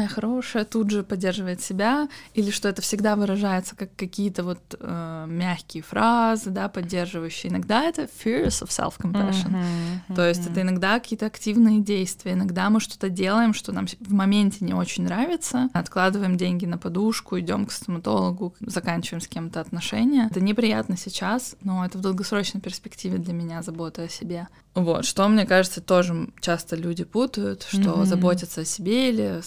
моя 0.06 0.08
хорошая, 0.08 0.64
тут 0.64 0.90
же 0.90 1.02
поддерживает 1.02 1.60
себя, 1.60 2.08
или 2.34 2.50
что 2.50 2.68
это 2.68 2.82
всегда 2.82 3.16
выражается 3.16 3.76
как 3.76 3.94
какие-то 3.96 4.44
вот 4.44 4.60
э, 4.78 5.26
мягкие 5.28 5.82
фразы, 5.82 6.50
да, 6.50 6.68
поддерживающие. 6.68 7.52
Иногда 7.52 7.84
это 7.84 8.02
fears 8.02 8.62
of 8.62 8.68
self-compassion. 8.68 9.50
Uh-huh, 9.50 9.98
uh-huh. 10.08 10.14
То 10.14 10.28
есть 10.28 10.46
это 10.46 10.62
иногда 10.62 10.98
какие-то 10.98 11.26
активные 11.26 11.80
действия, 11.80 12.32
иногда 12.32 12.70
мы 12.70 12.80
что-то 12.80 13.08
делаем, 13.08 13.54
что 13.54 13.72
нам 13.72 13.86
в 13.86 14.12
моменте 14.12 14.64
не 14.64 14.74
очень 14.74 15.04
нравится, 15.04 15.68
откладываем 15.72 16.36
деньги 16.36 16.66
на 16.66 16.78
подушку, 16.78 17.38
идем 17.38 17.66
к 17.66 17.72
стоматологу, 17.72 18.54
заканчиваем 18.60 19.20
с 19.20 19.28
кем-то 19.28 19.60
отношения. 19.60 20.28
Это 20.30 20.40
неприятно 20.40 20.96
сейчас, 20.96 21.56
но 21.62 21.84
это 21.84 21.98
в 21.98 22.00
долгосрочной 22.00 22.60
перспективе 22.60 23.18
для 23.18 23.32
меня 23.32 23.62
забота 23.62 24.02
о 24.02 24.08
себе. 24.08 24.48
Вот, 24.76 25.06
что, 25.06 25.26
мне 25.28 25.46
кажется, 25.46 25.80
тоже 25.80 26.28
часто 26.40 26.76
люди 26.76 27.02
путают, 27.02 27.66
что 27.66 27.78
mm-hmm. 27.78 28.04
заботиться 28.04 28.60
о 28.60 28.64
себе 28.66 29.08
или 29.08 29.40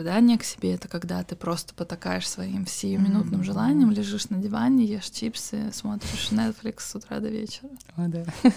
сострадание 0.00 0.38
к 0.38 0.44
себе— 0.44 0.74
это 0.74 0.88
когда 0.88 1.22
ты 1.22 1.36
просто 1.36 1.74
потакаешь 1.74 2.26
своим 2.26 2.66
сиюминутным 2.66 3.42
mm-hmm. 3.42 3.44
желанием, 3.44 3.90
лежишь 3.90 4.30
на 4.30 4.38
диване, 4.38 4.86
ешь 4.86 5.10
чипсы, 5.10 5.70
смотришь 5.72 6.30
Netflix 6.30 6.80
с 6.80 6.94
утра 6.94 7.18
до 7.18 7.28
вечера. 7.28 7.68
О, 7.96 8.08
да. 8.08 8.24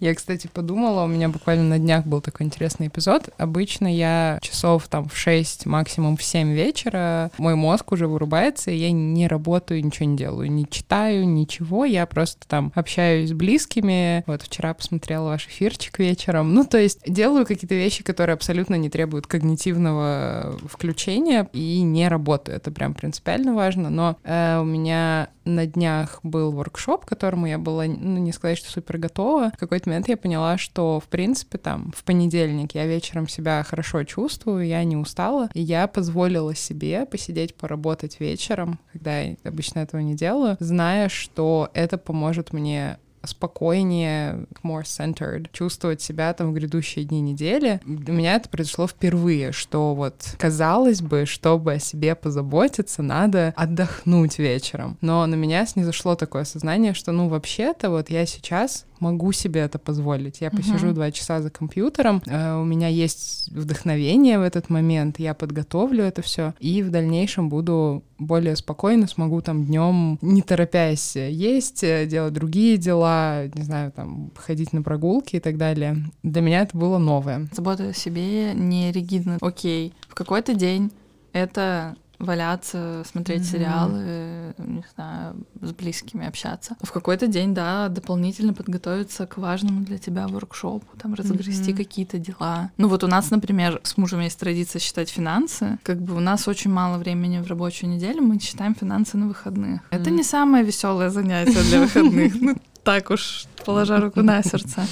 Я, 0.00 0.14
кстати, 0.16 0.50
подумала, 0.52 1.04
у 1.04 1.06
меня 1.06 1.28
буквально 1.28 1.64
на 1.64 1.78
днях 1.78 2.06
был 2.06 2.20
такой 2.20 2.46
интересный 2.46 2.88
эпизод. 2.88 3.28
Обычно 3.38 3.94
я 3.94 4.38
часов 4.42 4.88
там 4.88 5.08
в 5.08 5.16
6, 5.16 5.66
максимум 5.66 6.16
в 6.16 6.24
7 6.24 6.52
вечера, 6.52 7.30
мой 7.38 7.54
мозг 7.54 7.92
уже 7.92 8.08
вырубается, 8.08 8.72
и 8.72 8.76
я 8.76 8.90
не 8.90 9.28
работаю, 9.28 9.84
ничего 9.84 10.06
не 10.08 10.16
делаю, 10.16 10.50
не 10.50 10.66
читаю, 10.68 11.28
ничего, 11.28 11.84
я 11.84 12.04
просто 12.06 12.48
там 12.48 12.72
общаюсь 12.74 13.30
с 13.30 13.32
близкими. 13.32 14.24
Вот 14.26 14.42
вчера 14.42 14.74
посмотрела 14.74 15.28
ваш 15.28 15.46
эфирчик 15.46 16.00
вечером. 16.00 16.52
Ну, 16.52 16.64
то 16.64 16.78
есть 16.78 17.00
делаю 17.06 17.46
какие-то 17.46 17.76
вещи, 17.76 18.02
которые 18.02 18.34
абсолютно 18.34 18.74
не 18.74 18.90
требуют 18.90 19.28
когнитивного 19.28 20.58
включения 20.68 21.48
и 21.52 21.82
не 21.82 22.08
работаю. 22.08 22.56
Это 22.56 22.70
прям 22.70 22.94
принципиально 22.94 23.54
важно. 23.54 23.90
Но 23.90 24.16
э, 24.24 24.58
у 24.60 24.64
меня 24.64 25.28
на 25.44 25.66
днях 25.66 26.20
был 26.22 26.52
воркшоп, 26.52 27.04
к 27.04 27.08
которому 27.08 27.46
я 27.46 27.58
была, 27.58 27.84
ну, 27.86 28.18
не 28.18 28.32
сказать, 28.32 28.58
что 28.58 28.70
супер 28.70 28.98
готова. 28.98 29.50
В 29.54 29.58
какой-то 29.58 29.88
момент 29.88 30.08
я 30.08 30.16
поняла, 30.16 30.58
что, 30.58 31.00
в 31.00 31.08
принципе, 31.08 31.58
там, 31.58 31.92
в 31.96 32.04
понедельник 32.04 32.74
я 32.74 32.86
вечером 32.86 33.28
себя 33.28 33.62
хорошо 33.62 34.04
чувствую, 34.04 34.66
я 34.66 34.82
не 34.84 34.96
устала, 34.96 35.50
и 35.54 35.60
я 35.60 35.86
позволила 35.86 36.54
себе 36.54 37.06
посидеть, 37.06 37.54
поработать 37.54 38.20
вечером, 38.20 38.78
когда 38.92 39.20
я 39.20 39.36
обычно 39.44 39.80
этого 39.80 40.00
не 40.00 40.14
делаю, 40.14 40.56
зная, 40.60 41.08
что 41.08 41.70
это 41.74 41.98
поможет 41.98 42.52
мне 42.52 42.98
спокойнее, 43.26 44.46
more 44.62 44.82
centered, 44.82 45.48
чувствовать 45.52 46.00
себя 46.00 46.32
там 46.32 46.50
в 46.50 46.54
грядущие 46.54 47.04
дни 47.04 47.20
недели. 47.20 47.80
Для 47.84 48.12
меня 48.12 48.36
это 48.36 48.48
произошло 48.48 48.86
впервые, 48.86 49.52
что 49.52 49.94
вот 49.94 50.34
казалось 50.38 51.00
бы, 51.02 51.26
чтобы 51.26 51.74
о 51.74 51.78
себе 51.78 52.14
позаботиться, 52.14 53.02
надо 53.02 53.52
отдохнуть 53.56 54.38
вечером. 54.38 54.98
Но 55.00 55.26
на 55.26 55.34
меня 55.34 55.66
снизошло 55.66 56.14
такое 56.14 56.44
сознание, 56.44 56.94
что 56.94 57.12
ну 57.12 57.28
вообще-то 57.28 57.90
вот 57.90 58.10
я 58.10 58.26
сейчас 58.26 58.86
могу 59.00 59.32
себе 59.32 59.60
это 59.60 59.78
позволить. 59.78 60.40
Я 60.40 60.50
посижу 60.50 60.92
два 60.92 61.10
часа 61.10 61.42
за 61.42 61.50
компьютером, 61.50 62.22
э, 62.26 62.54
у 62.54 62.64
меня 62.64 62.88
есть 62.88 63.50
вдохновение 63.50 64.38
в 64.38 64.42
этот 64.42 64.70
момент, 64.70 65.18
я 65.18 65.34
подготовлю 65.34 66.04
это 66.04 66.22
все 66.22 66.54
и 66.58 66.82
в 66.82 66.90
дальнейшем 66.90 67.48
буду 67.48 68.02
более 68.26 68.56
спокойно, 68.56 69.06
смогу 69.06 69.40
там 69.40 69.64
днем, 69.64 70.18
не 70.22 70.42
торопясь, 70.42 71.16
есть, 71.16 71.84
э, 71.84 72.06
делать 72.06 72.32
другие 72.32 72.76
дела, 72.76 73.46
не 73.54 73.62
знаю, 73.62 73.92
там, 73.92 74.30
ходить 74.36 74.72
на 74.72 74.82
прогулки 74.82 75.36
и 75.36 75.40
так 75.40 75.56
далее. 75.56 75.96
Для 76.22 76.42
меня 76.42 76.62
это 76.62 76.76
было 76.76 76.98
новое. 76.98 77.48
Забота 77.52 77.88
о 77.88 77.92
себе 77.92 78.54
не 78.54 78.92
ригидно. 78.92 79.38
Окей, 79.40 79.94
в 80.08 80.14
какой-то 80.14 80.54
день 80.54 80.90
это 81.32 81.96
валяться, 82.18 83.02
смотреть 83.10 83.42
mm-hmm. 83.42 83.52
сериалы, 83.52 84.54
не 84.58 84.84
знаю, 84.94 85.36
с 85.60 85.72
близкими 85.72 86.26
общаться. 86.26 86.76
В 86.82 86.92
какой-то 86.92 87.26
день, 87.26 87.54
да, 87.54 87.88
дополнительно 87.88 88.54
подготовиться 88.54 89.26
к 89.26 89.36
важному 89.36 89.80
для 89.80 89.98
тебя 89.98 90.26
воркшопу, 90.28 90.86
там 90.98 91.14
разгрести 91.14 91.72
mm-hmm. 91.72 91.76
какие-то 91.76 92.18
дела. 92.18 92.70
Ну 92.76 92.88
вот 92.88 93.04
у 93.04 93.06
нас, 93.06 93.30
например, 93.30 93.80
с 93.82 93.96
мужем 93.96 94.20
есть 94.20 94.38
традиция 94.38 94.80
считать 94.80 95.10
финансы. 95.10 95.78
Как 95.82 96.00
бы 96.00 96.14
у 96.16 96.20
нас 96.20 96.48
очень 96.48 96.70
мало 96.70 96.98
времени 96.98 97.40
в 97.40 97.46
рабочую 97.46 97.90
неделю, 97.90 98.22
мы 98.22 98.38
считаем 98.38 98.74
финансы 98.74 99.16
на 99.16 99.28
выходных. 99.28 99.80
Mm-hmm. 99.82 100.00
Это 100.00 100.10
не 100.10 100.22
самое 100.22 100.64
веселое 100.64 101.10
занятие 101.10 101.62
для 101.62 101.80
выходных. 101.80 102.34
Ну 102.44 102.56
так 102.82 103.10
уж, 103.10 103.46
положа 103.64 103.98
руку 103.98 104.20
на 104.22 104.42
сердце. 104.42 104.86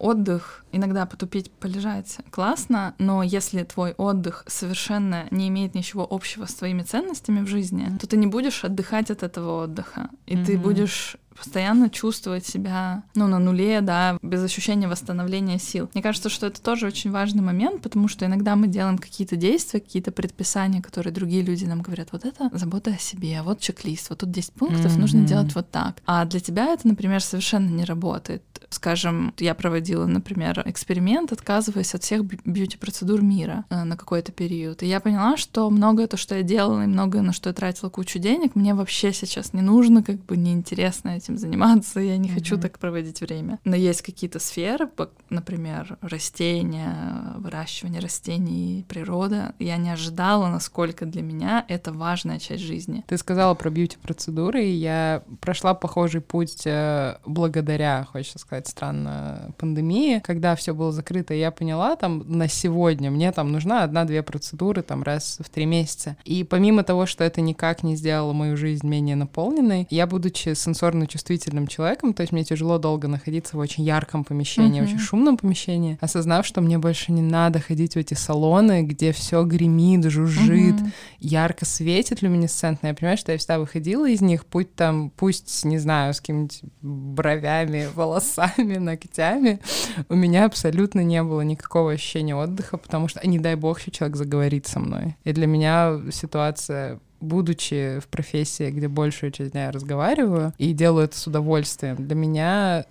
Отдых, 0.00 0.64
иногда 0.72 1.06
потупить, 1.06 1.50
полежать 1.50 2.18
классно, 2.30 2.94
но 2.98 3.22
если 3.22 3.62
твой 3.62 3.92
отдых 3.92 4.44
совершенно 4.46 5.26
не 5.30 5.48
имеет 5.48 5.74
ничего 5.74 6.06
общего 6.08 6.46
с 6.46 6.54
твоими 6.54 6.82
ценностями 6.82 7.40
в 7.40 7.46
жизни, 7.46 7.96
то 8.00 8.06
ты 8.06 8.16
не 8.16 8.26
будешь 8.26 8.64
отдыхать 8.64 9.10
от 9.10 9.22
этого 9.22 9.64
отдыха, 9.64 10.08
и 10.26 10.34
mm-hmm. 10.34 10.44
ты 10.44 10.58
будешь 10.58 11.16
постоянно 11.42 11.88
чувствовать 11.88 12.46
себя, 12.46 13.02
ну, 13.14 13.26
на 13.26 13.38
нуле, 13.38 13.80
да, 13.80 14.18
без 14.22 14.42
ощущения 14.44 14.88
восстановления 14.88 15.58
сил. 15.58 15.88
Мне 15.94 16.02
кажется, 16.02 16.28
что 16.28 16.46
это 16.46 16.60
тоже 16.60 16.86
очень 16.86 17.10
важный 17.10 17.42
момент, 17.42 17.82
потому 17.82 18.08
что 18.08 18.26
иногда 18.26 18.56
мы 18.56 18.68
делаем 18.68 18.98
какие-то 18.98 19.36
действия, 19.36 19.80
какие-то 19.80 20.12
предписания, 20.12 20.82
которые 20.82 21.12
другие 21.12 21.42
люди 21.42 21.64
нам 21.64 21.80
говорят, 21.80 22.08
вот 22.12 22.24
это 22.24 22.50
забота 22.52 22.90
о 22.90 22.98
себе, 22.98 23.40
вот 23.42 23.60
чек-лист, 23.60 24.10
вот 24.10 24.18
тут 24.18 24.30
10 24.30 24.52
пунктов, 24.52 24.92
mm-hmm. 24.92 25.00
нужно 25.00 25.26
делать 25.26 25.54
вот 25.54 25.70
так. 25.70 25.96
А 26.04 26.24
для 26.26 26.40
тебя 26.40 26.74
это, 26.74 26.86
например, 26.86 27.22
совершенно 27.22 27.68
не 27.68 27.84
работает. 27.84 28.42
Скажем, 28.68 29.34
я 29.38 29.54
проводила, 29.54 30.06
например, 30.06 30.62
эксперимент, 30.66 31.32
отказываясь 31.32 31.94
от 31.94 32.04
всех 32.04 32.24
бьюти-процедур 32.24 33.20
мира 33.22 33.64
э, 33.68 33.82
на 33.82 33.96
какой-то 33.96 34.30
период. 34.30 34.82
И 34.82 34.86
я 34.86 35.00
поняла, 35.00 35.36
что 35.36 35.68
многое 35.70 36.06
то, 36.06 36.16
что 36.16 36.36
я 36.36 36.42
делала, 36.42 36.84
и 36.84 36.86
многое, 36.86 37.22
на 37.22 37.32
что 37.32 37.48
я 37.48 37.54
тратила 37.54 37.88
кучу 37.88 38.18
денег, 38.18 38.54
мне 38.54 38.74
вообще 38.74 39.12
сейчас 39.12 39.52
не 39.54 39.62
нужно, 39.62 40.02
как 40.02 40.24
бы 40.24 40.36
неинтересно 40.36 41.10
этим 41.10 41.29
заниматься, 41.36 42.00
я 42.00 42.16
не 42.16 42.28
mm-hmm. 42.28 42.34
хочу 42.34 42.58
так 42.58 42.78
проводить 42.78 43.20
время. 43.20 43.58
Но 43.64 43.76
есть 43.76 44.02
какие-то 44.02 44.38
сферы, 44.38 44.88
например, 45.28 45.98
растения, 46.00 47.34
выращивание 47.36 48.00
растений, 48.00 48.84
природа. 48.88 49.54
Я 49.58 49.76
не 49.76 49.90
ожидала, 49.90 50.48
насколько 50.48 51.06
для 51.06 51.22
меня 51.22 51.64
это 51.68 51.92
важная 51.92 52.38
часть 52.38 52.62
жизни. 52.62 53.04
Ты 53.06 53.16
сказала 53.18 53.54
про 53.54 53.70
бьюти-процедуры, 53.70 54.64
и 54.64 54.72
я 54.72 55.22
прошла 55.40 55.74
похожий 55.74 56.20
путь 56.20 56.66
э, 56.66 57.16
благодаря, 57.26 58.06
хочется 58.10 58.38
сказать, 58.38 58.68
странно, 58.68 59.52
пандемии, 59.58 60.20
когда 60.20 60.54
все 60.56 60.74
было 60.74 60.92
закрыто, 60.92 61.34
я 61.34 61.50
поняла 61.50 61.96
там 61.96 62.24
на 62.26 62.48
сегодня, 62.48 63.10
мне 63.10 63.32
там 63.32 63.52
нужна 63.52 63.84
одна-две 63.84 64.22
процедуры 64.22 64.82
там 64.82 65.02
раз 65.02 65.38
в 65.40 65.48
три 65.50 65.66
месяца. 65.66 66.16
И 66.24 66.44
помимо 66.44 66.82
того, 66.82 67.06
что 67.06 67.24
это 67.24 67.40
никак 67.40 67.82
не 67.82 67.96
сделало 67.96 68.32
мою 68.32 68.56
жизнь 68.56 68.86
менее 68.86 69.16
наполненной, 69.16 69.86
я, 69.90 70.06
будучи 70.06 70.54
сенсорно 70.54 71.06
чувствительным 71.20 71.66
человеком, 71.66 72.14
то 72.14 72.22
есть 72.22 72.32
мне 72.32 72.44
тяжело 72.44 72.78
долго 72.78 73.06
находиться 73.06 73.56
в 73.56 73.60
очень 73.60 73.84
ярком 73.84 74.24
помещении, 74.24 74.80
mm-hmm. 74.80 74.84
очень 74.84 74.98
шумном 74.98 75.36
помещении, 75.36 75.98
осознав, 76.00 76.46
что 76.46 76.62
мне 76.62 76.78
больше 76.78 77.12
не 77.12 77.20
надо 77.20 77.60
ходить 77.60 77.94
в 77.94 77.98
эти 77.98 78.14
салоны, 78.14 78.82
где 78.82 79.12
все 79.12 79.44
гремит, 79.44 80.04
жужжит, 80.10 80.76
mm-hmm. 80.76 80.92
ярко 81.20 81.66
светит 81.66 82.22
люминесцентно. 82.22 82.88
Я 82.88 82.94
понимаю, 82.94 83.18
что 83.18 83.32
я 83.32 83.38
всегда 83.38 83.58
выходила 83.58 84.08
из 84.08 84.22
них, 84.22 84.46
путь 84.46 84.74
там, 84.74 85.10
пусть, 85.10 85.64
не 85.64 85.78
знаю, 85.78 86.14
с 86.14 86.20
какими-нибудь 86.20 86.62
бровями, 86.80 87.88
волосами, 87.94 88.78
ногтями, 88.78 89.60
у 90.08 90.14
меня 90.14 90.46
абсолютно 90.46 91.00
не 91.00 91.22
было 91.22 91.42
никакого 91.42 91.92
ощущения 91.92 92.34
отдыха, 92.34 92.78
потому 92.78 93.08
что, 93.08 93.26
не 93.26 93.38
дай 93.38 93.56
бог, 93.56 93.78
еще 93.80 93.90
человек 93.90 94.16
заговорит 94.16 94.66
со 94.66 94.80
мной. 94.80 95.16
И 95.24 95.32
для 95.32 95.46
меня 95.46 96.00
ситуация 96.12 96.98
будучи 97.20 98.00
в 98.00 98.08
профессии, 98.08 98.70
где 98.70 98.88
большую 98.88 99.32
часть 99.32 99.52
дня 99.52 99.66
я 99.66 99.72
разговариваю 99.72 100.52
и 100.58 100.72
делаю 100.72 101.04
это 101.04 101.16
с 101.16 101.26
удовольствием, 101.26 101.96
для 101.96 102.14
меня 102.16 102.84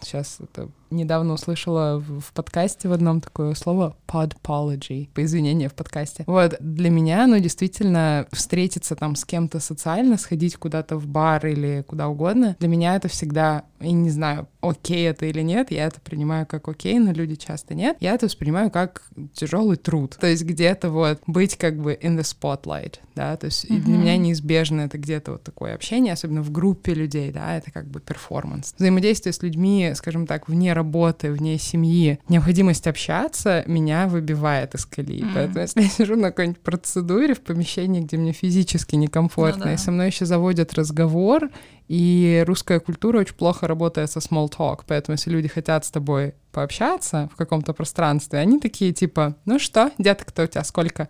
сейчас 0.00 0.38
это 0.40 0.68
недавно 0.90 1.34
услышала 1.34 1.98
в, 1.98 2.20
в 2.20 2.32
подкасте 2.32 2.88
в 2.88 2.92
одном 2.92 3.20
такое 3.20 3.54
слово 3.54 3.96
podpology, 4.06 5.08
по 5.14 5.24
извинения 5.24 5.68
в 5.68 5.74
подкасте. 5.74 6.24
Вот, 6.26 6.56
для 6.60 6.90
меня, 6.90 7.26
ну, 7.26 7.38
действительно, 7.38 8.26
встретиться 8.32 8.96
там 8.96 9.16
с 9.16 9.24
кем-то 9.24 9.60
социально, 9.60 10.18
сходить 10.18 10.56
куда-то 10.56 10.96
в 10.96 11.06
бар 11.06 11.46
или 11.46 11.84
куда 11.86 12.08
угодно, 12.08 12.56
для 12.58 12.68
меня 12.68 12.96
это 12.96 13.08
всегда, 13.08 13.64
я 13.80 13.92
не 13.92 14.10
знаю, 14.10 14.48
окей 14.60 15.08
это 15.08 15.26
или 15.26 15.40
нет, 15.42 15.70
я 15.70 15.86
это 15.86 16.00
принимаю 16.00 16.46
как 16.46 16.68
окей, 16.68 16.98
но 16.98 17.12
люди 17.12 17.36
часто 17.36 17.74
нет. 17.74 17.96
Я 18.00 18.14
это 18.14 18.26
воспринимаю 18.26 18.70
как 18.70 19.04
тяжелый 19.32 19.76
труд. 19.76 20.16
То 20.20 20.26
есть 20.26 20.44
где-то 20.44 20.90
вот 20.90 21.20
быть 21.26 21.56
как 21.56 21.78
бы 21.78 21.98
in 22.00 22.18
the 22.18 22.22
spotlight, 22.22 22.96
да, 23.14 23.36
то 23.36 23.46
есть 23.46 23.64
mm-hmm. 23.64 23.80
для 23.80 23.96
меня 23.96 24.16
неизбежно 24.16 24.82
это 24.82 24.98
где-то 24.98 25.32
вот 25.32 25.42
такое 25.42 25.74
общение, 25.74 26.12
особенно 26.12 26.42
в 26.42 26.50
группе 26.50 26.94
людей, 26.94 27.30
да, 27.32 27.56
это 27.56 27.70
как 27.70 27.86
бы 27.86 28.00
перформанс. 28.00 28.74
Взаимодействие 28.76 29.32
с 29.32 29.42
людьми, 29.42 29.92
скажем 29.94 30.26
так, 30.26 30.48
вне 30.48 30.72
работы, 30.80 31.30
вне 31.30 31.58
семьи, 31.58 32.18
необходимость 32.28 32.86
общаться 32.86 33.62
меня 33.66 34.06
выбивает 34.08 34.74
из 34.74 34.86
колеи. 34.86 35.22
Mm. 35.22 35.30
Поэтому 35.34 35.60
если 35.60 35.82
я 35.82 35.88
сижу 35.88 36.16
на 36.16 36.30
какой-нибудь 36.30 36.60
процедуре 36.60 37.34
в 37.34 37.40
помещении, 37.40 38.00
где 38.00 38.16
мне 38.16 38.32
физически 38.32 38.96
некомфортно, 38.96 39.64
ну, 39.64 39.70
да. 39.70 39.74
и 39.74 39.76
со 39.76 39.90
мной 39.90 40.06
еще 40.06 40.24
заводят 40.24 40.74
разговор, 40.74 41.50
и 41.90 42.44
русская 42.46 42.78
культура 42.78 43.18
очень 43.18 43.34
плохо 43.34 43.66
работает 43.66 44.12
со 44.12 44.20
small 44.20 44.48
talk, 44.48 44.82
поэтому 44.86 45.14
если 45.14 45.28
люди 45.28 45.48
хотят 45.48 45.84
с 45.84 45.90
тобой 45.90 46.34
пообщаться 46.52 47.28
в 47.32 47.36
каком-то 47.36 47.72
пространстве, 47.72 48.38
они 48.38 48.60
такие 48.60 48.92
типа, 48.92 49.34
ну 49.44 49.58
что, 49.58 49.90
детка-то 49.98 50.44
у 50.44 50.46
тебя 50.46 50.62
сколько? 50.62 51.08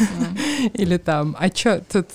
Или 0.72 0.96
там, 0.96 1.36
а 1.38 1.50
чё, 1.50 1.82
тут 1.92 2.08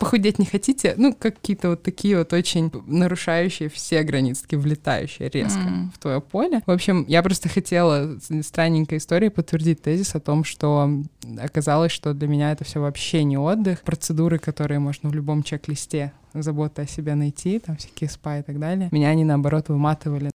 похудеть 0.00 0.38
не 0.38 0.46
хотите? 0.46 0.94
Ну, 0.96 1.12
какие-то 1.12 1.68
вот 1.70 1.82
такие 1.82 2.16
вот 2.16 2.32
очень 2.32 2.72
нарушающие 2.86 3.68
все 3.68 4.02
границы, 4.02 4.40
такие 4.40 4.58
влетающие 4.58 5.28
резко 5.28 5.90
в 5.94 5.98
твое 5.98 6.22
поле. 6.22 6.62
В 6.64 6.70
общем, 6.70 7.04
я 7.06 7.22
просто 7.22 7.50
хотела 7.50 8.16
странненькой 8.40 8.96
историей 8.96 9.28
подтвердить 9.28 9.82
тезис 9.82 10.14
о 10.14 10.20
том, 10.20 10.42
что 10.42 11.02
оказалось, 11.38 11.92
что 11.92 12.14
для 12.14 12.28
меня 12.28 12.50
это 12.50 12.64
все 12.64 12.80
вообще 12.80 13.24
не 13.24 13.36
отдых. 13.36 13.82
Процедуры, 13.82 14.38
которые 14.38 14.78
можно 14.78 15.10
в 15.10 15.14
любом 15.14 15.42
чек-листе 15.42 16.12
забота 16.40 16.82
о 16.82 16.86
себе 16.86 17.14
найти, 17.14 17.58
там 17.58 17.76
всякие 17.76 18.08
спа 18.08 18.38
и 18.38 18.42
так 18.42 18.58
далее. 18.58 18.88
Меня 18.92 19.08
они, 19.08 19.24
наоборот, 19.24 19.68
выматывали. 19.68 20.30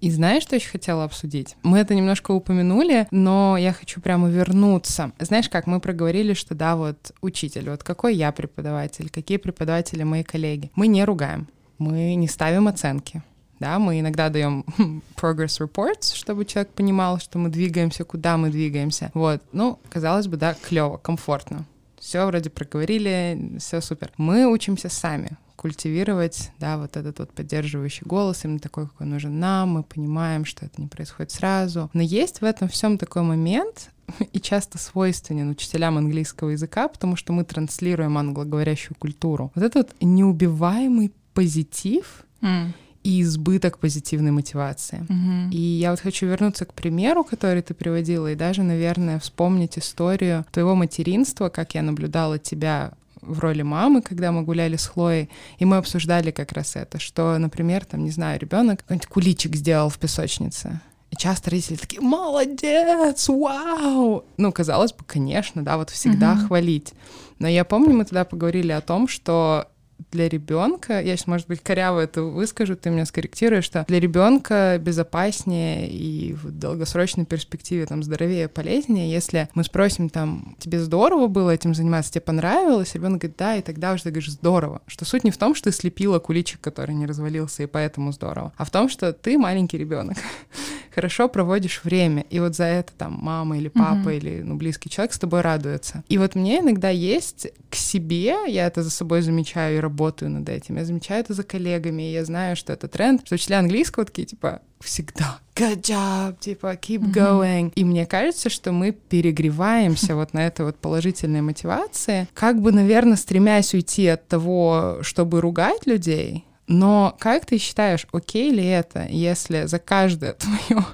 И 0.00 0.10
знаешь, 0.10 0.42
что 0.42 0.56
еще 0.56 0.70
хотела 0.70 1.04
обсудить? 1.04 1.56
Мы 1.62 1.78
это 1.78 1.94
немножко 1.94 2.30
упомянули, 2.32 3.06
но 3.10 3.56
я 3.58 3.72
хочу 3.72 4.00
прямо 4.00 4.28
вернуться. 4.28 5.12
Знаешь, 5.18 5.50
как 5.50 5.66
мы 5.66 5.78
проговорили, 5.78 6.32
что 6.32 6.54
да, 6.54 6.76
вот 6.76 7.12
учитель, 7.20 7.68
вот 7.68 7.82
какой 7.82 8.14
я 8.14 8.32
преподаватель, 8.32 9.10
какие 9.10 9.36
преподаватели 9.36 10.02
мои 10.02 10.22
коллеги. 10.22 10.70
Мы 10.74 10.86
не 10.86 11.04
ругаем, 11.04 11.48
мы 11.76 12.14
не 12.14 12.28
ставим 12.28 12.66
оценки, 12.66 13.22
да, 13.60 13.78
мы 13.78 14.00
иногда 14.00 14.30
даем 14.30 14.64
progress 15.16 15.60
reports, 15.60 16.14
чтобы 16.14 16.44
человек 16.46 16.72
понимал, 16.72 17.20
что 17.20 17.38
мы 17.38 17.50
двигаемся, 17.50 18.04
куда 18.04 18.36
мы 18.36 18.50
двигаемся. 18.50 19.10
Вот, 19.14 19.42
ну, 19.52 19.78
казалось 19.90 20.26
бы, 20.26 20.36
да, 20.36 20.54
клево, 20.54 20.96
комфортно. 20.96 21.66
Все 21.98 22.24
вроде 22.26 22.48
проговорили, 22.48 23.56
все 23.58 23.82
супер. 23.82 24.10
Мы 24.16 24.50
учимся 24.50 24.88
сами 24.88 25.36
культивировать, 25.56 26.50
да, 26.58 26.78
вот 26.78 26.96
этот 26.96 27.18
вот 27.18 27.34
поддерживающий 27.34 28.06
голос, 28.06 28.46
именно 28.46 28.60
такой, 28.60 28.88
какой 28.88 29.06
нужен 29.06 29.38
нам, 29.38 29.68
мы 29.68 29.82
понимаем, 29.82 30.46
что 30.46 30.64
это 30.64 30.80
не 30.80 30.88
происходит 30.88 31.30
сразу. 31.32 31.90
Но 31.92 32.00
есть 32.00 32.40
в 32.40 32.44
этом 32.44 32.66
всем 32.66 32.96
такой 32.96 33.20
момент, 33.20 33.90
и 34.32 34.40
часто 34.40 34.78
свойственен 34.78 35.50
учителям 35.50 35.98
английского 35.98 36.48
языка, 36.48 36.88
потому 36.88 37.14
что 37.14 37.34
мы 37.34 37.44
транслируем 37.44 38.16
англоговорящую 38.16 38.96
культуру. 38.98 39.52
Вот 39.54 39.62
этот 39.62 39.94
неубиваемый 40.00 41.12
позитив 41.34 42.24
mm. 42.40 42.72
И 43.02 43.22
избыток 43.22 43.78
позитивной 43.78 44.30
мотивации. 44.30 45.06
Mm-hmm. 45.08 45.50
И 45.52 45.58
я 45.58 45.90
вот 45.90 46.00
хочу 46.00 46.26
вернуться 46.26 46.64
к 46.64 46.74
примеру, 46.74 47.24
который 47.24 47.62
ты 47.62 47.74
приводила, 47.74 48.30
и 48.30 48.34
даже, 48.34 48.62
наверное, 48.62 49.18
вспомнить 49.18 49.78
историю 49.78 50.44
твоего 50.52 50.74
материнства, 50.74 51.48
как 51.48 51.74
я 51.74 51.82
наблюдала 51.82 52.38
тебя 52.38 52.92
в 53.22 53.38
роли 53.38 53.62
мамы, 53.62 54.02
когда 54.02 54.32
мы 54.32 54.42
гуляли 54.42 54.76
с 54.76 54.86
Хлоей, 54.86 55.28
и 55.58 55.64
мы 55.64 55.76
обсуждали 55.76 56.30
как 56.30 56.52
раз 56.52 56.76
это, 56.76 56.98
что, 56.98 57.36
например, 57.38 57.84
там, 57.84 58.04
не 58.04 58.10
знаю, 58.10 58.40
ребенок 58.40 58.80
какой-нибудь 58.80 59.08
куличик 59.08 59.56
сделал 59.56 59.88
в 59.88 59.98
песочнице, 59.98 60.80
и 61.10 61.16
часто 61.16 61.50
родители 61.50 61.76
такие, 61.76 62.00
молодец, 62.00 63.28
вау! 63.28 64.24
Ну, 64.36 64.52
казалось 64.52 64.92
бы, 64.92 65.04
конечно, 65.04 65.62
да, 65.64 65.76
вот 65.76 65.90
всегда 65.90 66.34
mm-hmm. 66.34 66.46
хвалить. 66.46 66.92
Но 67.40 67.48
я 67.48 67.64
помню, 67.64 67.94
мы 67.94 68.04
тогда 68.04 68.24
поговорили 68.24 68.70
о 68.70 68.80
том, 68.80 69.08
что 69.08 69.66
для 70.10 70.28
ребенка, 70.28 71.00
я 71.00 71.16
сейчас, 71.16 71.26
может 71.26 71.46
быть, 71.46 71.62
коряво 71.62 72.00
это 72.00 72.22
выскажу, 72.22 72.76
ты 72.76 72.90
меня 72.90 73.04
скорректируешь, 73.06 73.64
что 73.64 73.84
для 73.88 74.00
ребенка 74.00 74.78
безопаснее 74.80 75.88
и 75.90 76.34
в 76.34 76.50
долгосрочной 76.50 77.24
перспективе 77.24 77.86
там 77.86 78.02
здоровее, 78.02 78.48
полезнее, 78.48 79.10
если 79.10 79.48
мы 79.54 79.64
спросим 79.64 80.08
там, 80.08 80.56
тебе 80.58 80.80
здорово 80.80 81.26
было 81.26 81.50
этим 81.50 81.74
заниматься, 81.74 82.12
тебе 82.12 82.22
понравилось, 82.22 82.94
ребенок 82.94 83.20
говорит, 83.20 83.36
да, 83.38 83.56
и 83.56 83.62
тогда 83.62 83.92
уже 83.92 84.04
ты 84.04 84.10
говоришь, 84.10 84.30
здорово. 84.30 84.82
Что 84.86 85.04
суть 85.04 85.24
не 85.24 85.30
в 85.30 85.36
том, 85.36 85.54
что 85.54 85.70
ты 85.70 85.76
слепила 85.76 86.18
куличик, 86.18 86.60
который 86.60 86.94
не 86.94 87.06
развалился, 87.06 87.62
и 87.62 87.66
поэтому 87.66 88.12
здорово, 88.12 88.52
а 88.56 88.64
в 88.64 88.70
том, 88.70 88.88
что 88.88 89.12
ты 89.12 89.38
маленький 89.38 89.78
ребенок, 89.78 90.16
хорошо 90.94 91.28
проводишь 91.28 91.82
время, 91.84 92.24
и 92.30 92.40
вот 92.40 92.56
за 92.56 92.64
это 92.64 92.92
там 92.96 93.18
мама 93.20 93.58
или 93.58 93.68
папа 93.68 94.08
mm-hmm. 94.08 94.16
или 94.16 94.42
ну, 94.42 94.56
близкий 94.56 94.90
человек 94.90 95.12
с 95.12 95.18
тобой 95.18 95.40
радуется. 95.40 96.04
И 96.08 96.18
вот 96.18 96.34
мне 96.34 96.60
иногда 96.60 96.90
есть 96.90 97.48
к 97.68 97.74
себе, 97.74 98.36
я 98.48 98.66
это 98.66 98.82
за 98.82 98.90
собой 98.90 99.22
замечаю 99.22 99.76
и 99.76 99.80
работаю 99.90 100.30
над 100.30 100.48
этим. 100.48 100.76
Я 100.76 100.84
замечаю 100.84 101.20
это 101.20 101.34
за 101.34 101.42
коллегами, 101.42 102.02
и 102.08 102.12
я 102.12 102.24
знаю, 102.24 102.56
что 102.56 102.72
это 102.72 102.88
тренд, 102.88 103.22
что 103.24 103.34
учителя 103.34 103.58
английского 103.58 104.04
такие, 104.04 104.26
типа, 104.26 104.62
всегда 104.80 105.38
good 105.54 105.82
job, 105.82 106.36
типа 106.40 106.74
keep 106.74 107.12
going. 107.12 107.66
Mm-hmm. 107.66 107.72
И 107.74 107.84
мне 107.84 108.06
кажется, 108.06 108.48
что 108.48 108.72
мы 108.72 108.92
перегреваемся 108.92 110.14
вот 110.14 110.32
на 110.32 110.46
этой 110.46 110.64
вот 110.64 110.76
положительной 110.76 111.42
мотивации, 111.42 112.28
как 112.34 112.60
бы, 112.62 112.72
наверное, 112.72 113.16
стремясь 113.16 113.74
уйти 113.74 114.06
от 114.06 114.26
того, 114.26 114.98
чтобы 115.02 115.40
ругать 115.40 115.86
людей, 115.86 116.44
но 116.66 117.16
как 117.18 117.46
ты 117.46 117.58
считаешь, 117.58 118.06
окей 118.12 118.52
ли 118.52 118.64
это, 118.64 119.06
если 119.10 119.66
за 119.66 119.78
каждое 119.78 120.32
твое 120.68 120.84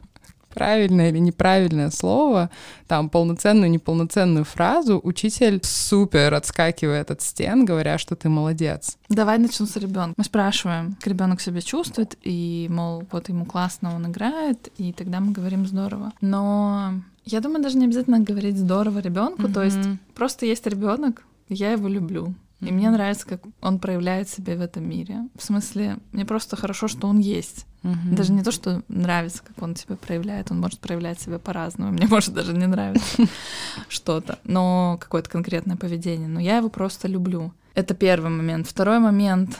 правильное 0.56 1.10
или 1.10 1.18
неправильное 1.18 1.90
слово, 1.90 2.48
там 2.88 3.10
полноценную, 3.10 3.70
неполноценную 3.70 4.46
фразу, 4.46 4.98
учитель 5.04 5.60
супер 5.62 6.32
отскакивает 6.32 7.10
от 7.10 7.20
стен, 7.20 7.66
говоря, 7.66 7.98
что 7.98 8.16
ты 8.16 8.30
молодец. 8.30 8.96
Давай 9.10 9.38
начну 9.38 9.66
с 9.66 9.76
ребенка. 9.76 10.14
Мы 10.16 10.24
спрашиваем, 10.24 10.94
как 10.94 11.06
ребенок 11.08 11.42
себя 11.42 11.60
чувствует, 11.60 12.16
и, 12.22 12.68
мол, 12.70 13.04
вот 13.12 13.28
ему 13.28 13.44
классно, 13.44 13.94
он 13.94 14.06
играет, 14.06 14.68
и 14.78 14.94
тогда 14.94 15.20
мы 15.20 15.32
говорим 15.32 15.66
здорово. 15.66 16.12
Но 16.22 16.94
я 17.26 17.40
думаю, 17.40 17.62
даже 17.62 17.76
не 17.76 17.84
обязательно 17.84 18.20
говорить 18.20 18.56
здорово 18.56 19.00
ребенку, 19.00 19.42
mm-hmm. 19.42 19.52
то 19.52 19.62
есть 19.62 19.88
просто 20.14 20.46
есть 20.46 20.66
ребенок, 20.66 21.22
я 21.50 21.72
его 21.72 21.86
люблю. 21.86 22.34
И 22.60 22.72
мне 22.72 22.88
нравится, 22.90 23.26
как 23.26 23.42
он 23.60 23.78
проявляет 23.78 24.30
себя 24.30 24.56
в 24.56 24.62
этом 24.62 24.88
мире. 24.88 25.28
В 25.34 25.42
смысле, 25.42 25.98
мне 26.12 26.24
просто 26.24 26.56
хорошо, 26.56 26.88
что 26.88 27.06
он 27.06 27.18
есть. 27.18 27.66
Mm-hmm. 27.86 28.14
Даже 28.14 28.32
не 28.32 28.42
то, 28.42 28.50
что 28.50 28.82
нравится, 28.88 29.42
как 29.44 29.62
он 29.62 29.76
себя 29.76 29.96
проявляет, 29.96 30.50
он 30.50 30.60
может 30.60 30.80
проявлять 30.80 31.20
себя 31.20 31.38
по-разному. 31.38 31.92
Мне 31.92 32.06
может 32.08 32.34
даже 32.34 32.52
не 32.52 32.66
нравиться 32.66 33.22
что-то, 33.88 34.38
но 34.44 34.98
какое-то 35.00 35.30
конкретное 35.30 35.76
поведение. 35.76 36.28
Но 36.28 36.40
я 36.40 36.56
его 36.56 36.68
просто 36.68 37.06
люблю. 37.06 37.52
Это 37.74 37.94
первый 37.94 38.30
момент. 38.30 38.66
Второй 38.66 38.98
момент. 38.98 39.58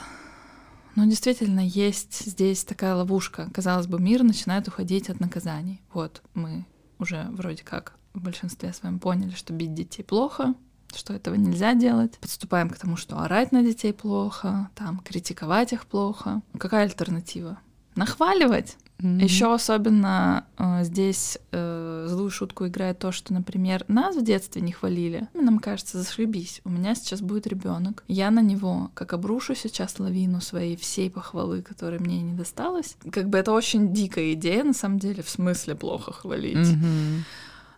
Ну, 0.97 1.07
действительно, 1.07 1.61
есть 1.61 2.27
здесь 2.27 2.65
такая 2.65 2.95
ловушка. 2.95 3.49
Казалось 3.53 3.87
бы, 3.87 4.01
мир 4.01 4.23
начинает 4.23 4.67
уходить 4.67 5.11
от 5.11 5.21
наказаний. 5.21 5.83
Вот 5.93 6.23
мы 6.35 6.65
уже 6.99 7.29
вроде 7.31 7.63
как 7.63 7.95
в 8.15 8.23
большинстве 8.23 8.73
с 8.73 8.83
вами 8.83 8.99
поняли, 8.99 9.33
что 9.33 9.53
бить 9.53 9.75
детей 9.75 10.03
плохо, 10.03 10.55
что 10.95 11.13
этого 11.13 11.35
нельзя 11.35 11.75
делать. 11.75 12.19
Подступаем 12.19 12.71
к 12.71 12.79
тому, 12.79 12.97
что 12.97 13.21
орать 13.21 13.53
на 13.53 13.63
детей 13.63 13.93
плохо, 13.93 14.71
там 14.75 15.01
критиковать 15.01 15.75
их 15.75 15.87
плохо. 15.87 16.41
Какая 16.59 16.85
альтернатива? 16.85 17.59
Нахваливать. 17.97 18.77
Mm-hmm. 18.99 19.23
Еще 19.23 19.53
особенно 19.53 20.47
э, 20.57 20.85
здесь 20.85 21.39
э, 21.53 22.07
злую 22.09 22.31
шутку 22.31 22.67
играет 22.67 22.99
то, 22.99 23.13
что, 23.13 23.35
например, 23.35 23.85
нас 23.89 24.17
в 24.17 24.25
детстве 24.25 24.63
не 24.63 24.73
хвалили. 24.73 25.29
Нам 25.35 25.59
кажется, 25.59 25.99
зашибись, 25.99 26.63
у 26.65 26.71
меня 26.71 26.95
сейчас 26.95 27.21
будет 27.21 27.47
ребенок. 27.47 28.05
Я 28.09 28.31
на 28.31 28.41
него, 28.41 28.91
как 28.95 29.13
обрушу 29.13 29.55
сейчас 29.55 29.99
лавину 29.99 30.41
своей 30.41 30.77
всей 30.77 31.11
похвалы, 31.11 31.61
которой 31.61 31.99
мне 31.99 32.23
не 32.23 32.33
досталось. 32.33 32.97
Как 33.11 33.29
бы 33.29 33.37
это 33.37 33.53
очень 33.53 33.93
дикая 33.93 34.33
идея, 34.33 34.65
на 34.65 34.73
самом 34.73 34.99
деле, 34.99 35.23
в 35.23 35.29
смысле 35.29 35.75
плохо 35.75 36.13
хвалить. 36.13 36.57
Mm-hmm. 36.57 37.21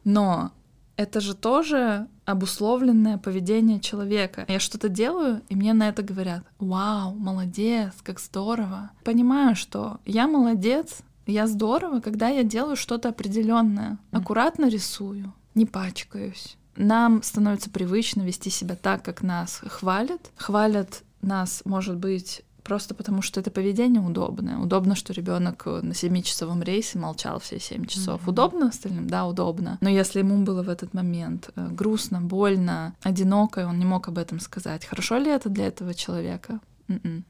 Но 0.05 0.53
это 0.99 1.21
же 1.21 1.35
тоже 1.35 2.09
обусловленное 2.25 3.19
поведение 3.19 3.79
человека. 3.79 4.45
Я 4.49 4.59
что-то 4.59 4.89
делаю, 4.89 5.41
и 5.49 5.55
мне 5.55 5.73
на 5.73 5.89
это 5.89 6.03
говорят, 6.03 6.43
вау, 6.59 7.15
молодец, 7.15 7.93
как 8.03 8.19
здорово. 8.19 8.91
Понимаю, 9.05 9.55
что 9.55 10.01
я 10.05 10.27
молодец, 10.27 10.99
я 11.25 11.47
здорово, 11.47 12.01
когда 12.01 12.29
я 12.29 12.43
делаю 12.43 12.75
что-то 12.75 13.11
определенное. 13.11 13.99
Аккуратно 14.11 14.69
рисую, 14.69 15.33
не 15.55 15.67
пачкаюсь. 15.67 16.57
Нам 16.77 17.23
становится 17.23 17.71
привычно 17.71 18.23
вести 18.23 18.51
себя 18.51 18.75
так, 18.75 19.05
как 19.05 19.23
нас 19.23 19.63
хвалят. 19.67 20.33
Хвалят 20.37 21.05
нас, 21.23 21.63
может 21.65 21.97
быть, 21.97 22.43
просто 22.69 22.95
потому 22.95 23.23
что 23.23 23.41
это 23.41 23.51
поведение 23.51 24.03
удобное. 24.03 24.59
Удобно, 24.59 24.95
что 24.95 25.15
ребенок 25.15 25.65
на 25.65 25.93
7-часовом 25.93 26.63
рейсе 26.63 26.99
молчал 26.99 27.41
все 27.41 27.59
7 27.59 27.87
часов. 27.87 28.21
Mm-hmm. 28.21 28.31
Удобно 28.31 28.69
остальным? 28.69 29.09
Да, 29.09 29.27
удобно. 29.27 29.79
Но 29.81 29.89
если 29.89 30.19
ему 30.19 30.45
было 30.45 30.63
в 30.63 30.69
этот 30.69 30.93
момент 30.93 31.49
э, 31.57 31.69
грустно, 31.71 32.21
больно, 32.21 32.95
одиноко, 33.03 33.63
и 33.63 33.65
он 33.65 33.79
не 33.79 33.87
мог 33.87 34.09
об 34.09 34.19
этом 34.19 34.39
сказать, 34.39 34.85
хорошо 34.85 35.17
ли 35.17 35.31
это 35.31 35.49
для 35.49 35.67
этого 35.69 35.95
человека? 35.95 36.61
Mm-mm. 36.89 37.23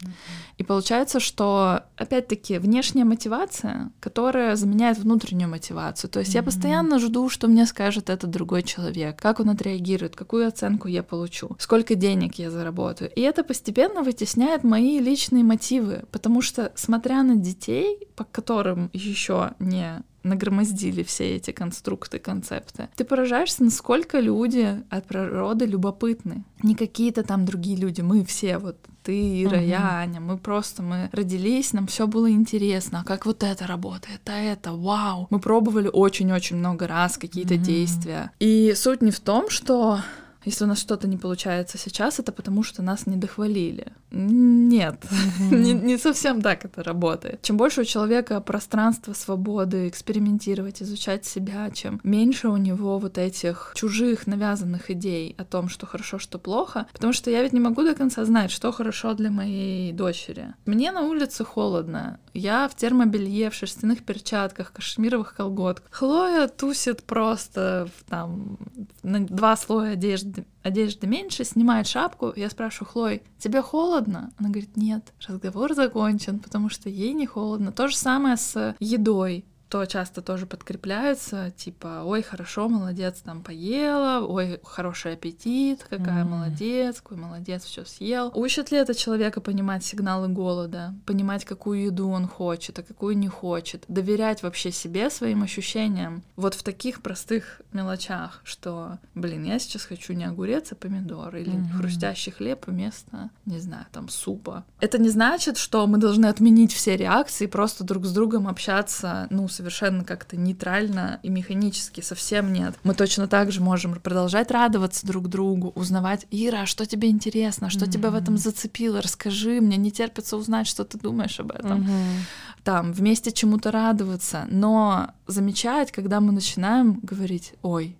И 0.57 0.65
получается, 0.65 1.21
что 1.21 1.83
опять-таки 1.97 2.59
внешняя 2.59 3.05
мотивация, 3.05 3.91
которая 4.01 4.57
заменяет 4.57 4.99
внутреннюю 4.99 5.51
мотивацию. 5.51 6.11
То 6.11 6.21
есть 6.21 6.33
mm-hmm. 6.33 6.37
я 6.37 6.43
постоянно 6.43 6.99
жду, 6.99 7.29
что 7.29 7.49
мне 7.49 7.67
скажет 7.67 8.09
этот 8.11 8.31
другой 8.31 8.63
человек, 8.63 9.21
как 9.21 9.41
он 9.41 9.51
отреагирует, 9.51 10.17
какую 10.17 10.47
оценку 10.47 10.89
я 10.89 11.03
получу, 11.03 11.57
сколько 11.59 11.95
денег 11.95 12.37
я 12.37 12.51
заработаю. 12.51 13.11
И 13.15 13.21
это 13.21 13.43
постепенно 13.43 14.03
вытесняет 14.03 14.65
мои 14.65 15.01
личные 15.01 15.45
мотивы, 15.45 16.05
потому 16.13 16.41
что 16.41 16.73
смотря 16.75 17.23
на 17.23 17.37
детей, 17.37 18.09
по 18.15 18.25
которым 18.25 18.91
еще 18.93 19.53
не 19.59 20.03
нагромоздили 20.23 21.03
все 21.03 21.37
эти 21.37 21.51
конструкты, 21.51 22.19
концепты. 22.19 22.89
Ты 22.97 23.05
поражаешься, 23.05 23.65
насколько 23.65 24.21
люди 24.21 24.83
от 24.91 25.07
природы 25.07 25.67
любопытны. 25.67 26.45
Не 26.63 26.75
какие-то 26.75 27.23
там 27.23 27.45
другие 27.45 27.77
люди, 27.77 28.01
мы 28.01 28.25
все 28.25 28.59
вот 28.59 28.77
ты, 29.03 29.43
Ира, 29.43 29.59
угу. 29.59 29.65
я, 29.65 30.01
Аня, 30.01 30.21
мы 30.21 30.37
просто, 30.37 30.83
мы 30.83 31.09
родились, 31.13 31.73
нам 31.73 31.87
все 31.87 32.07
было 32.07 32.31
интересно, 32.31 33.01
а 33.01 33.05
как 33.05 33.25
вот 33.25 33.43
это 33.43 33.67
работает, 33.67 34.21
а 34.27 34.37
это, 34.37 34.73
вау. 34.73 35.29
Мы 35.31 35.39
пробовали 35.39 35.89
очень-очень 35.91 36.57
много 36.57 36.87
раз 36.87 37.17
какие-то 37.17 37.55
угу. 37.55 37.63
действия. 37.63 38.33
И 38.39 38.75
суть 38.77 39.01
не 39.01 39.11
в 39.11 39.21
том, 39.21 39.49
что 39.49 40.01
если 40.49 40.65
у 40.65 40.69
нас 40.69 40.81
что-то 40.81 41.07
не 41.07 41.19
получается 41.19 41.77
сейчас, 41.77 42.19
это 42.19 42.33
потому 42.33 42.63
что 42.63 42.83
нас 42.83 43.07
не 43.07 43.17
дохвалили. 43.17 43.93
Нет, 44.11 45.05
не, 45.51 45.75
не 45.75 45.99
совсем 45.99 46.41
так 46.41 46.65
это 46.65 46.83
работает. 46.83 47.43
Чем 47.43 47.59
больше 47.59 47.83
у 47.83 47.85
человека 47.85 48.41
пространства, 48.41 49.13
свободы, 49.13 49.89
экспериментировать, 49.89 50.83
изучать 50.83 51.27
себя, 51.27 51.71
чем 51.71 52.01
меньше 52.03 52.49
у 52.49 52.57
него 52.57 52.99
вот 52.99 53.19
этих 53.19 53.73
чужих 53.75 54.27
навязанных 54.27 54.91
идей 54.91 55.35
о 55.39 55.45
том, 55.45 55.69
что 55.69 55.85
хорошо, 55.87 56.19
что 56.19 56.39
плохо. 56.39 56.87
Потому 56.95 57.13
что 57.13 57.31
я 57.31 57.43
ведь 57.43 57.53
не 57.53 57.61
могу 57.61 57.83
до 57.83 57.95
конца 57.95 58.25
знать, 58.25 58.51
что 58.51 58.73
хорошо 58.73 59.13
для 59.13 59.31
моей 59.31 59.93
дочери. 59.93 60.55
Мне 60.65 60.93
на 60.93 61.03
улице 61.03 61.45
холодно. 61.45 62.21
Я 62.33 62.69
в 62.69 62.75
термобелье, 62.75 63.51
в 63.51 63.55
шерстяных 63.55 64.03
перчатках, 64.03 64.73
кашемировых 64.73 65.35
колготках. 65.35 65.89
Хлоя 65.91 66.49
тусит 66.49 67.03
просто 67.03 67.89
в, 67.99 68.11
там 68.11 68.57
на 69.03 69.27
два 69.27 69.57
слоя 69.57 69.93
одежды, 69.93 70.38
одежды 70.63 71.07
меньше, 71.07 71.45
снимает 71.45 71.87
шапку. 71.87 72.33
Я 72.37 72.51
спрашиваю, 72.51 72.91
Хлой, 72.91 73.23
тебе 73.39 73.63
холодно? 73.63 74.33
Она 74.39 74.51
говорит, 74.51 74.77
нет. 74.77 75.13
Разговор 75.27 75.75
закончен, 75.75 76.39
потому 76.39 76.69
что 76.69 76.89
ей 76.89 77.13
не 77.13 77.27
холодно. 77.27 77.73
То 77.73 77.89
же 77.89 77.97
самое 77.97 78.37
с 78.37 78.77
едой 78.81 79.45
то 79.69 79.85
часто 79.85 80.23
тоже 80.23 80.47
подкрепляются, 80.47 81.53
типа, 81.57 82.03
ой, 82.05 82.23
хорошо, 82.23 82.69
молодец, 82.69 83.21
там 83.21 83.43
поела, 83.43 84.25
ой, 84.27 84.61
хороший 84.65 85.13
аппетит, 85.13 85.85
какая 85.89 86.25
mm. 86.25 86.29
молодец, 86.29 87.01
какой 87.01 87.19
молодец, 87.19 87.65
все 87.65 87.85
съел. 87.85 88.33
Учит 88.35 88.71
ли 88.71 88.79
это 88.79 88.95
человека 88.95 89.41
понимать 89.41 89.85
сигналы 89.85 90.29
голода, 90.29 90.95
понимать, 91.05 91.45
какую 91.45 91.85
еду 91.85 92.09
он 92.09 92.27
хочет, 92.27 92.79
а 92.79 92.83
какую 92.83 93.19
не 93.19 93.29
хочет, 93.29 93.85
доверять 93.89 94.43
вообще 94.43 94.73
себе, 94.73 95.11
своим 95.11 95.43
ощущениям, 95.43 96.23
вот 96.37 96.55
в 96.55 96.63
таких 96.63 97.03
простых 97.03 97.61
мелочах, 97.73 98.41
что, 98.45 98.99
блин, 99.15 99.45
я 99.45 99.59
сейчас 99.59 99.85
хочу 99.85 100.15
не 100.15 100.25
огурец, 100.25 100.73
а 100.73 100.77
помидор, 100.77 101.37
или 101.37 101.53
mm-hmm. 101.53 101.77
хрустящий 101.77 102.33
хлеб 102.33 102.67
вместо, 102.67 103.31
не 103.45 103.59
знаю, 103.59 103.87
там, 103.93 104.09
супа. 104.09 104.65
Это 104.81 104.99
не 104.99 105.11
значит, 105.11 105.59
что 105.59 105.87
мы 105.87 105.99
должны 105.99 106.27
отменить 106.27 106.73
все 106.73 106.97
реакции, 106.97 107.47
просто 107.47 107.85
друг 107.85 108.07
с 108.07 108.13
другом 108.13 108.49
общаться, 108.49 109.27
ну, 109.31 109.47
совершенно 109.59 110.05
как-то 110.05 110.37
нейтрально 110.37 111.19
и 111.25 111.31
механически, 111.31 112.01
совсем 112.01 112.53
нет. 112.53 112.77
Мы 112.85 112.95
точно 112.95 113.27
так 113.27 113.51
же 113.51 113.61
можем 113.61 113.95
продолжать 114.01 114.53
радоваться 114.53 115.05
друг 115.05 115.27
другу, 115.29 115.73
узнавать, 115.75 116.27
Ира, 116.31 116.63
а 116.63 116.67
что 116.67 116.87
тебе 116.87 117.11
интересно, 117.11 117.69
что 117.69 117.85
mm-hmm. 117.85 117.91
тебя 117.91 118.11
в 118.11 118.15
этом 118.15 118.39
зацепило, 118.39 119.03
расскажи, 119.03 119.61
мне 119.61 119.77
не 119.77 119.91
терпится 119.91 120.37
узнать, 120.37 120.69
что 120.69 120.85
ты 120.85 120.97
думаешь 120.97 121.41
об 121.41 121.51
этом. 121.51 121.83
Mm-hmm. 121.83 122.63
Там, 122.63 122.93
вместе 122.93 123.33
чему-то 123.33 123.73
радоваться, 123.73 124.47
но 124.49 125.11
замечать, 125.27 125.91
когда 125.91 126.21
мы 126.21 126.31
начинаем 126.31 127.01
говорить, 127.03 127.55
ой, 127.63 127.98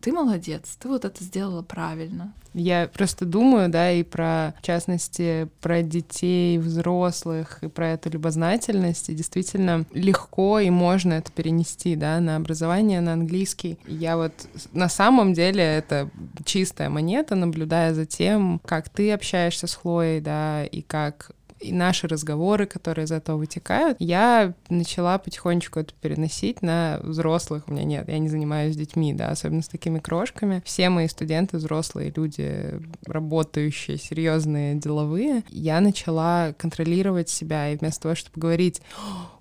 ты 0.00 0.12
молодец, 0.12 0.76
ты 0.78 0.88
вот 0.88 1.04
это 1.04 1.22
сделала 1.22 1.62
правильно. 1.62 2.32
Я 2.52 2.90
просто 2.92 3.24
думаю, 3.24 3.68
да, 3.68 3.92
и 3.92 4.02
про, 4.02 4.54
в 4.58 4.66
частности, 4.66 5.48
про 5.60 5.82
детей, 5.82 6.58
взрослых, 6.58 7.62
и 7.62 7.68
про 7.68 7.90
эту 7.90 8.10
любознательность. 8.10 9.08
И 9.08 9.14
действительно 9.14 9.84
легко 9.92 10.58
и 10.58 10.68
можно 10.70 11.12
это 11.12 11.30
перенести, 11.30 11.94
да, 11.94 12.18
на 12.18 12.36
образование, 12.36 13.00
на 13.00 13.12
английский. 13.12 13.78
Я 13.86 14.16
вот 14.16 14.32
на 14.72 14.88
самом 14.88 15.32
деле 15.32 15.62
это 15.62 16.10
чистая 16.44 16.88
монета, 16.88 17.36
наблюдая 17.36 17.94
за 17.94 18.04
тем, 18.04 18.60
как 18.64 18.88
ты 18.88 19.12
общаешься 19.12 19.68
с 19.68 19.74
Хлоей, 19.74 20.20
да, 20.20 20.64
и 20.64 20.82
как 20.82 21.30
и 21.60 21.72
наши 21.72 22.08
разговоры, 22.08 22.66
которые 22.66 23.04
из 23.04 23.12
этого 23.12 23.36
вытекают, 23.36 23.96
я 24.00 24.54
начала 24.68 25.18
потихонечку 25.18 25.80
это 25.80 25.92
переносить 26.00 26.62
на 26.62 27.00
взрослых. 27.02 27.64
У 27.66 27.72
меня 27.72 27.84
нет, 27.84 28.08
я 28.08 28.18
не 28.18 28.28
занимаюсь 28.28 28.76
детьми, 28.76 29.12
да, 29.12 29.30
особенно 29.30 29.62
с 29.62 29.68
такими 29.68 29.98
крошками. 29.98 30.62
Все 30.64 30.88
мои 30.88 31.08
студенты 31.08 31.58
взрослые 31.58 32.12
люди, 32.14 32.80
работающие, 33.06 33.98
серьезные, 33.98 34.74
деловые. 34.74 35.44
Я 35.48 35.80
начала 35.80 36.54
контролировать 36.58 37.28
себя, 37.28 37.70
и 37.70 37.76
вместо 37.76 38.02
того, 38.02 38.14
чтобы 38.14 38.40
говорить 38.40 38.80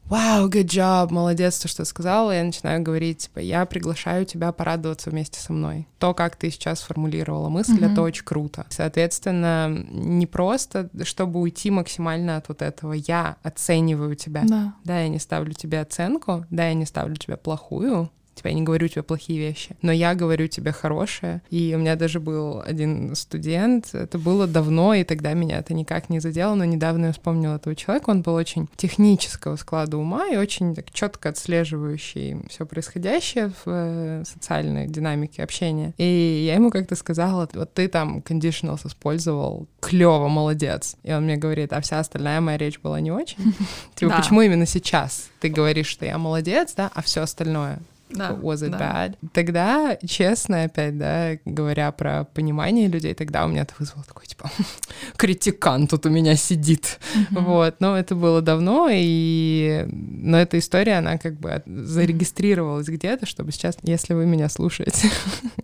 вау, 0.10 0.50
good 0.50 0.66
job, 0.66 1.12
молодец, 1.12 1.60
то, 1.60 1.68
что 1.68 1.86
сказала, 1.86 2.32
я 2.32 2.44
начинаю 2.44 2.82
говорить, 2.82 3.20
типа, 3.20 3.40
я 3.40 3.66
приглашаю 3.66 4.26
тебя 4.26 4.52
порадоваться 4.52 5.10
вместе 5.10 5.40
со 5.40 5.54
мной. 5.54 5.88
То, 6.00 6.14
как 6.14 6.36
ты 6.36 6.50
сейчас 6.50 6.80
сформулировала 6.80 7.50
мысль, 7.50 7.80
mm-hmm. 7.80 7.92
это 7.92 8.02
очень 8.02 8.26
круто. 8.26 8.66
Соответственно, 8.70 9.70
не 9.90 10.26
просто, 10.26 10.90
чтобы 11.04 11.40
уйти 11.40 11.72
максимально 11.72 12.38
от 12.38 12.50
вот 12.50 12.62
этого, 12.62 12.94
я 12.94 13.38
оцениваю 13.44 14.16
тебя. 14.16 14.44
Да. 14.46 14.74
Да, 14.84 15.00
я 15.02 15.10
не 15.10 15.20
ставлю 15.20 15.54
тебе 15.54 15.80
оценку, 15.80 16.46
да, 16.50 16.68
я 16.68 16.74
не 16.74 16.86
ставлю 16.86 17.16
тебе 17.16 17.38
плохую, 17.38 18.10
Типа, 18.40 18.48
я 18.48 18.54
не 18.54 18.62
говорю 18.62 18.88
тебе 18.88 19.04
плохие 19.04 19.38
вещи, 19.38 19.76
но 19.82 19.92
я 19.92 20.16
говорю 20.16 20.48
тебе 20.48 20.72
хорошее. 20.72 21.42
И 21.50 21.74
у 21.76 21.78
меня 21.78 21.98
даже 21.98 22.22
был 22.22 22.64
один 22.66 23.14
студент, 23.14 23.94
это 23.94 24.18
было 24.18 24.48
давно, 24.48 24.94
и 24.94 25.04
тогда 25.04 25.34
меня 25.34 25.58
это 25.58 25.74
никак 25.74 26.10
не 26.10 26.22
задело, 26.22 26.56
но 26.56 26.64
недавно 26.64 27.08
я 27.08 27.12
вспомнила 27.12 27.56
этого 27.56 27.76
человека, 27.76 28.12
он 28.12 28.22
был 28.22 28.36
очень 28.36 28.70
технического 28.78 29.58
склада 29.58 29.98
ума 29.98 30.26
и 30.30 30.38
очень 30.38 30.74
так 30.74 30.90
четко 30.92 31.28
отслеживающий 31.28 32.38
все 32.48 32.66
происходящее 32.66 33.50
в 33.50 33.64
э, 33.66 34.24
социальной 34.26 34.88
динамике 34.88 35.44
общения. 35.44 35.94
И 35.98 36.46
я 36.48 36.54
ему 36.54 36.72
как-то 36.72 36.96
сказала, 36.96 37.50
вот 37.54 37.74
ты 37.74 37.90
там 37.90 38.20
conditionals 38.20 38.88
использовал, 38.88 39.68
клево, 39.82 40.30
молодец. 40.30 40.96
И 41.04 41.12
он 41.12 41.26
мне 41.26 41.36
говорит, 41.36 41.74
а 41.74 41.82
вся 41.82 42.00
остальная 42.00 42.40
моя 42.40 42.58
речь 42.58 42.80
была 42.80 43.02
не 43.02 43.12
очень. 43.12 43.54
Типа, 43.96 44.16
почему 44.16 44.44
именно 44.44 44.66
сейчас 44.66 45.28
ты 45.42 45.50
говоришь, 45.50 45.88
что 45.88 46.06
я 46.06 46.18
молодец, 46.18 46.74
да, 46.78 46.90
а 46.96 47.02
все 47.02 47.20
остальное 47.20 47.80
да, 48.10 48.32
was 48.32 48.64
it 48.64 48.70
да. 48.70 48.78
bad? 48.80 49.18
Тогда, 49.34 49.98
честно, 50.06 50.64
опять, 50.64 50.98
да, 50.98 51.38
говоря 51.46 51.92
про 51.92 52.26
понимание 52.26 52.88
людей, 52.88 53.14
тогда 53.14 53.46
у 53.46 53.48
меня 53.48 53.62
это 53.62 53.74
вызвало 53.78 54.04
такой, 54.04 54.26
типа, 54.26 54.50
критикан 55.18 55.88
тут 55.88 56.06
у 56.06 56.10
меня 56.10 56.36
сидит. 56.36 57.00
Mm-hmm. 57.16 57.44
Вот, 57.44 57.76
но 57.80 57.98
это 57.98 58.16
было 58.16 58.42
давно, 58.42 58.88
и... 58.92 59.86
Но 59.92 60.38
эта 60.38 60.58
история, 60.60 60.98
она 60.98 61.18
как 61.18 61.40
бы 61.40 61.62
зарегистрировалась 61.66 62.88
где-то, 62.88 63.26
чтобы 63.26 63.52
сейчас, 63.52 63.78
если 63.84 64.14
вы 64.14 64.26
меня 64.26 64.50
слушаете, 64.50 65.10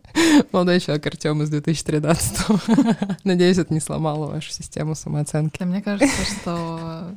молодой 0.51 0.79
человек 0.79 1.05
Артем 1.05 1.41
из 1.41 1.49
2013 1.49 2.37
надеюсь, 3.23 3.57
это 3.57 3.73
не 3.73 3.79
сломало 3.79 4.27
вашу 4.27 4.51
систему 4.51 4.95
самооценки. 4.95 5.63
Мне 5.63 5.81
кажется, 5.81 6.25
что 6.25 7.15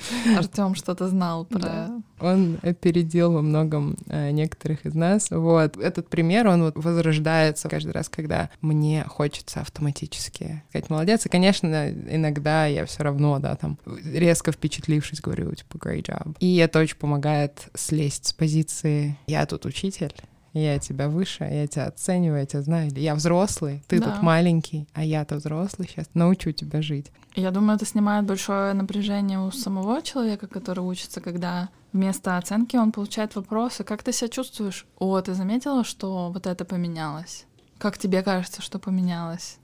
Артем 0.36 0.74
что-то 0.74 1.08
знал 1.08 1.44
про... 1.44 1.58
Да. 1.58 2.02
Он 2.20 2.58
опередил 2.62 3.32
во 3.32 3.42
многом 3.42 3.96
э, 4.08 4.30
некоторых 4.30 4.86
из 4.86 4.94
нас. 4.94 5.30
Вот. 5.30 5.76
Этот 5.76 6.08
пример, 6.08 6.48
он 6.48 6.62
вот 6.62 6.76
возрождается 6.76 7.68
каждый 7.68 7.92
раз, 7.92 8.08
когда 8.08 8.50
мне 8.60 9.04
хочется 9.06 9.60
автоматически 9.60 10.62
сказать 10.70 10.90
«молодец». 10.90 11.26
И, 11.26 11.28
конечно, 11.28 11.90
иногда 11.90 12.66
я 12.66 12.86
все 12.86 13.02
равно, 13.02 13.38
да, 13.38 13.54
там, 13.56 13.78
резко 14.04 14.52
впечатлившись, 14.52 15.20
говорю, 15.20 15.54
типа 15.54 15.76
«great 15.76 16.06
job». 16.06 16.36
И 16.40 16.56
это 16.56 16.80
очень 16.80 16.96
помогает 16.96 17.68
слезть 17.74 18.26
с 18.26 18.32
позиции 18.32 19.16
«я 19.26 19.46
тут 19.46 19.64
учитель», 19.66 20.14
я 20.58 20.78
тебя 20.78 21.08
выше, 21.08 21.44
я 21.44 21.66
тебя 21.66 21.86
оцениваю, 21.86 22.40
я 22.40 22.46
тебя 22.46 22.62
знаю. 22.62 22.90
Я 22.94 23.14
взрослый, 23.14 23.82
ты 23.88 24.00
да. 24.00 24.10
тут 24.10 24.22
маленький, 24.22 24.86
а 24.94 25.04
я-то 25.04 25.36
взрослый, 25.36 25.88
сейчас 25.88 26.08
научу 26.14 26.52
тебя 26.52 26.82
жить. 26.82 27.10
Я 27.34 27.50
думаю, 27.50 27.76
это 27.76 27.86
снимает 27.86 28.24
большое 28.24 28.72
напряжение 28.74 29.38
у 29.38 29.50
самого 29.50 30.02
человека, 30.02 30.46
который 30.46 30.80
учится, 30.80 31.20
когда 31.20 31.68
вместо 31.92 32.36
оценки 32.36 32.76
он 32.76 32.92
получает 32.92 33.36
вопросы, 33.36 33.84
как 33.84 34.02
ты 34.02 34.12
себя 34.12 34.28
чувствуешь? 34.28 34.86
О, 34.98 35.20
ты 35.20 35.34
заметила, 35.34 35.84
что 35.84 36.30
вот 36.32 36.46
это 36.46 36.64
поменялось? 36.64 37.46
Как 37.78 37.96
тебе 37.96 38.22
кажется, 38.22 38.60
что 38.60 38.78
поменялось? 38.78 39.58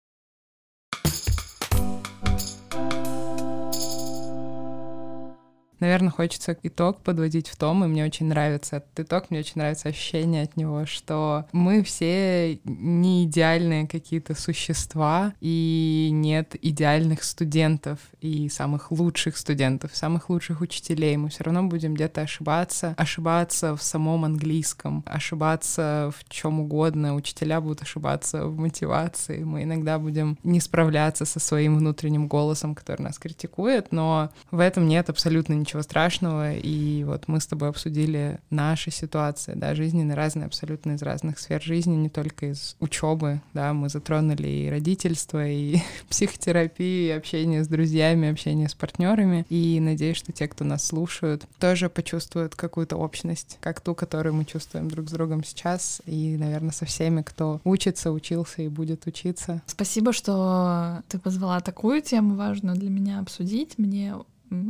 Наверное, 5.84 6.08
хочется 6.08 6.56
итог 6.62 7.02
подводить 7.02 7.48
в 7.48 7.56
том, 7.56 7.84
и 7.84 7.86
мне 7.86 8.06
очень 8.06 8.24
нравится 8.24 8.76
этот 8.76 9.00
итог, 9.00 9.28
мне 9.28 9.40
очень 9.40 9.56
нравится 9.56 9.90
ощущение 9.90 10.44
от 10.44 10.56
него, 10.56 10.86
что 10.86 11.44
мы 11.52 11.82
все 11.82 12.58
не 12.64 13.24
идеальные 13.24 13.86
какие-то 13.86 14.34
существа, 14.34 15.34
и 15.42 16.08
нет 16.10 16.56
идеальных 16.62 17.22
студентов 17.22 17.98
и 18.22 18.48
самых 18.48 18.92
лучших 18.92 19.36
студентов, 19.36 19.94
самых 19.94 20.30
лучших 20.30 20.62
учителей. 20.62 21.18
Мы 21.18 21.28
все 21.28 21.44
равно 21.44 21.64
будем 21.64 21.92
где-то 21.92 22.22
ошибаться, 22.22 22.94
ошибаться 22.96 23.76
в 23.76 23.82
самом 23.82 24.24
английском, 24.24 25.04
ошибаться 25.04 26.10
в 26.18 26.26
чем 26.30 26.60
угодно. 26.60 27.14
Учителя 27.14 27.60
будут 27.60 27.82
ошибаться 27.82 28.46
в 28.46 28.56
мотивации. 28.56 29.44
Мы 29.44 29.64
иногда 29.64 29.98
будем 29.98 30.38
не 30.44 30.60
справляться 30.60 31.26
со 31.26 31.40
своим 31.40 31.76
внутренним 31.76 32.26
голосом, 32.26 32.74
который 32.74 33.02
нас 33.02 33.18
критикует, 33.18 33.92
но 33.92 34.30
в 34.50 34.60
этом 34.60 34.88
нет 34.88 35.10
абсолютно 35.10 35.52
ничего 35.52 35.73
ничего 35.74 35.82
страшного. 35.82 36.54
И 36.54 37.04
вот 37.04 37.26
мы 37.26 37.40
с 37.40 37.46
тобой 37.46 37.68
обсудили 37.68 38.38
наши 38.50 38.90
ситуации, 38.90 39.54
да, 39.56 39.74
жизненные, 39.74 40.14
разные, 40.14 40.46
абсолютно 40.46 40.92
из 40.92 41.02
разных 41.02 41.38
сфер 41.38 41.60
жизни, 41.62 41.96
не 41.96 42.08
только 42.08 42.46
из 42.46 42.76
учебы, 42.80 43.40
да, 43.52 43.72
мы 43.72 43.88
затронули 43.88 44.46
и 44.46 44.70
родительство, 44.70 45.46
и 45.46 45.78
психотерапию, 46.08 47.08
и 47.08 47.10
общение 47.10 47.64
с 47.64 47.68
друзьями, 47.68 48.30
общение 48.30 48.68
с 48.68 48.74
партнерами. 48.74 49.44
И 49.48 49.80
надеюсь, 49.80 50.16
что 50.16 50.32
те, 50.32 50.46
кто 50.46 50.64
нас 50.64 50.86
слушают, 50.86 51.44
тоже 51.58 51.88
почувствуют 51.88 52.54
какую-то 52.54 52.96
общность, 52.96 53.58
как 53.60 53.80
ту, 53.80 53.94
которую 53.94 54.34
мы 54.34 54.44
чувствуем 54.44 54.88
друг 54.88 55.08
с 55.08 55.12
другом 55.12 55.42
сейчас, 55.44 56.02
и, 56.06 56.36
наверное, 56.36 56.72
со 56.72 56.84
всеми, 56.84 57.22
кто 57.22 57.60
учится, 57.64 58.12
учился 58.12 58.62
и 58.62 58.68
будет 58.68 59.06
учиться. 59.06 59.62
Спасибо, 59.66 60.12
что 60.12 61.02
ты 61.08 61.18
позвала 61.18 61.60
такую 61.60 62.00
тему 62.02 62.36
важную 62.36 62.76
для 62.76 62.90
меня 62.90 63.18
обсудить. 63.18 63.78
Мне 63.78 64.14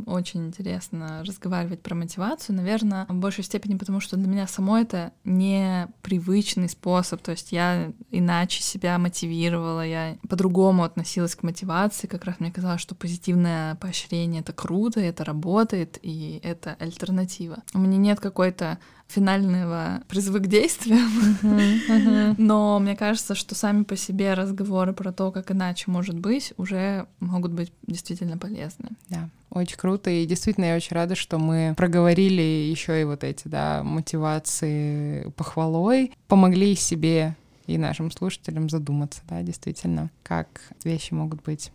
очень 0.05 0.47
интересно 0.47 1.23
разговаривать 1.25 1.81
про 1.81 1.95
мотивацию, 1.95 2.55
наверное, 2.55 3.05
в 3.07 3.15
большей 3.15 3.43
степени 3.43 3.77
потому, 3.77 3.99
что 3.99 4.17
для 4.17 4.27
меня 4.27 4.47
само 4.47 4.77
это 4.77 5.11
не 5.23 5.87
привычный 6.01 6.69
способ, 6.69 7.21
то 7.21 7.31
есть 7.31 7.51
я 7.51 7.91
иначе 8.11 8.61
себя 8.61 8.97
мотивировала, 8.97 9.85
я 9.85 10.17
по-другому 10.27 10.83
относилась 10.83 11.35
к 11.35 11.43
мотивации, 11.43 12.07
как 12.07 12.25
раз 12.25 12.39
мне 12.39 12.51
казалось, 12.51 12.81
что 12.81 12.95
позитивное 12.95 13.75
поощрение— 13.75 14.41
это 14.41 14.53
круто, 14.53 14.99
это 14.99 15.23
работает, 15.23 15.99
и 16.01 16.39
это 16.43 16.75
альтернатива. 16.79 17.63
У 17.73 17.79
меня 17.79 17.97
нет 17.97 18.19
какой-то 18.19 18.79
финального 19.07 20.01
призыва 20.07 20.39
к 20.39 20.47
действиям. 20.47 22.35
Но 22.37 22.79
мне 22.79 22.95
кажется, 22.95 23.35
что 23.35 23.55
сами 23.55 23.83
по 23.83 23.95
себе 23.95 24.33
разговоры 24.33 24.93
про 24.93 25.11
то, 25.11 25.31
как 25.31 25.51
иначе 25.51 25.91
может 25.91 26.17
быть, 26.17 26.53
уже 26.57 27.07
могут 27.19 27.51
быть 27.51 27.71
действительно 27.87 28.37
полезны. 28.37 28.89
Да, 29.09 29.29
очень 29.49 29.77
круто. 29.77 30.09
И 30.09 30.25
действительно, 30.25 30.65
я 30.65 30.75
очень 30.75 30.95
рада, 30.95 31.15
что 31.15 31.37
мы 31.37 31.73
проговорили 31.77 32.41
еще 32.41 33.01
и 33.01 33.05
вот 33.05 33.23
эти, 33.23 33.47
да, 33.47 33.83
мотивации 33.83 35.29
похвалой, 35.31 36.11
помогли 36.27 36.75
себе 36.75 37.35
и 37.67 37.77
нашим 37.77 38.11
слушателям 38.11 38.69
задуматься, 38.69 39.21
да, 39.27 39.41
действительно, 39.41 40.11
как 40.23 40.61
вещи 40.83 41.13
могут 41.13 41.43
быть 41.43 41.71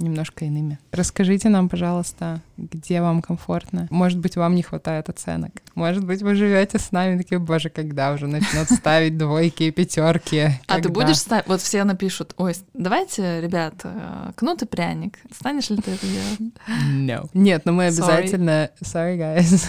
немножко 0.00 0.44
иными. 0.44 0.78
Расскажите 0.92 1.48
нам, 1.48 1.68
пожалуйста, 1.68 2.42
где 2.56 3.00
вам 3.00 3.22
комфортно. 3.22 3.88
Может 3.90 4.18
быть, 4.18 4.36
вам 4.36 4.54
не 4.54 4.62
хватает 4.62 5.08
оценок. 5.08 5.52
Может 5.74 6.04
быть, 6.04 6.22
вы 6.22 6.34
живете 6.34 6.78
с 6.78 6.92
нами 6.92 7.18
такие, 7.18 7.38
боже, 7.38 7.68
когда 7.68 8.12
уже 8.12 8.26
начнут 8.26 8.70
ставить 8.70 9.18
двойки 9.18 9.64
и 9.64 9.70
пятерки. 9.70 10.50
А 10.66 10.80
ты 10.80 10.88
будешь 10.88 11.18
ставить? 11.18 11.46
Вот 11.46 11.60
все 11.60 11.84
напишут, 11.84 12.34
ой, 12.36 12.54
давайте, 12.74 13.40
ребят, 13.40 13.74
э, 13.84 14.32
кнут 14.36 14.62
и 14.62 14.66
пряник. 14.66 15.18
Станешь 15.32 15.70
ли 15.70 15.76
ты 15.78 15.92
это 15.92 16.06
делать? 16.06 16.54
No. 16.92 17.28
Нет, 17.34 17.64
но 17.64 17.72
мы 17.72 17.86
обязательно... 17.86 18.70
Sorry, 18.80 19.18
guys. 19.18 19.64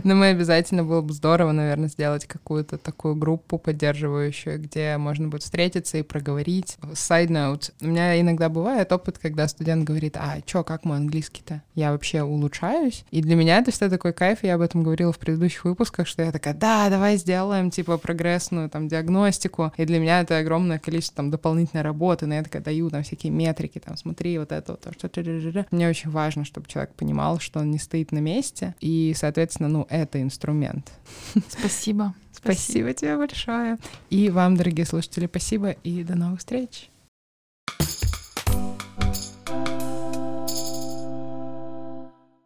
но 0.04 0.14
мы 0.14 0.28
обязательно 0.28 0.84
было 0.84 1.00
бы 1.00 1.12
здорово, 1.12 1.52
наверное, 1.52 1.88
сделать 1.88 2.26
какую-то 2.26 2.78
такую 2.78 3.16
группу 3.16 3.58
поддерживающую, 3.58 4.60
где 4.60 4.96
можно 4.96 5.28
будет 5.28 5.42
встретиться 5.42 5.98
и 5.98 6.02
проговорить. 6.02 6.76
Side 6.92 7.28
note. 7.28 7.72
У 7.80 7.86
меня 7.86 8.20
иногда 8.20 8.48
бывает 8.48 8.92
опыт, 8.92 9.18
когда 9.18 9.48
студент 9.48 9.84
говорит, 9.84 10.16
а 10.16 10.40
чё, 10.44 10.62
как 10.62 10.84
мой 10.84 10.98
английский-то? 10.98 11.62
Я 11.74 11.92
вообще 11.92 12.22
улучшаюсь. 12.22 13.04
И 13.10 13.20
для 13.20 13.36
меня 13.36 13.58
это 13.58 13.70
всегда 13.70 13.90
такой 13.90 14.12
кайф, 14.12 14.42
я 14.42 14.54
об 14.54 14.60
этом 14.60 14.82
говорила 14.82 15.12
в 15.12 15.18
предыдущих 15.18 15.64
выпусках, 15.64 16.06
что 16.06 16.22
я 16.22 16.32
такая, 16.32 16.54
да, 16.54 16.88
давай 16.88 17.16
сделаем, 17.16 17.70
типа, 17.70 17.98
прогрессную 17.98 18.70
там 18.70 18.88
диагностику. 18.88 19.72
И 19.76 19.84
для 19.84 19.98
меня 19.98 20.20
это 20.20 20.38
огромное 20.38 20.78
количество 20.78 21.16
там 21.16 21.30
дополнительной 21.30 21.82
работы, 21.82 22.26
но 22.26 22.34
я 22.34 22.42
такая 22.42 22.62
даю 22.62 22.90
там 22.90 23.02
всякие 23.02 23.32
метрики, 23.32 23.78
там, 23.78 23.96
смотри, 23.96 24.38
вот 24.38 24.52
это, 24.52 24.72
вот, 24.72 24.80
то, 24.80 24.92
что... 24.92 25.66
Мне 25.70 25.88
очень 25.88 26.10
важно, 26.10 26.44
чтобы 26.44 26.68
человек 26.68 26.94
понимал, 26.94 27.40
что 27.40 27.60
он 27.60 27.70
не 27.70 27.78
стоит 27.78 28.12
на 28.12 28.18
месте, 28.18 28.74
и, 28.80 29.14
соответственно, 29.16 29.68
ну, 29.68 29.86
это 29.90 30.20
инструмент. 30.22 30.92
Спасибо. 31.48 32.14
Спасибо 32.32 32.92
тебе 32.92 33.16
большое. 33.16 33.78
И 34.10 34.30
вам, 34.30 34.56
дорогие 34.56 34.86
слушатели, 34.86 35.26
спасибо, 35.26 35.70
и 35.70 36.04
до 36.04 36.14
новых 36.14 36.40
встреч. 36.40 36.90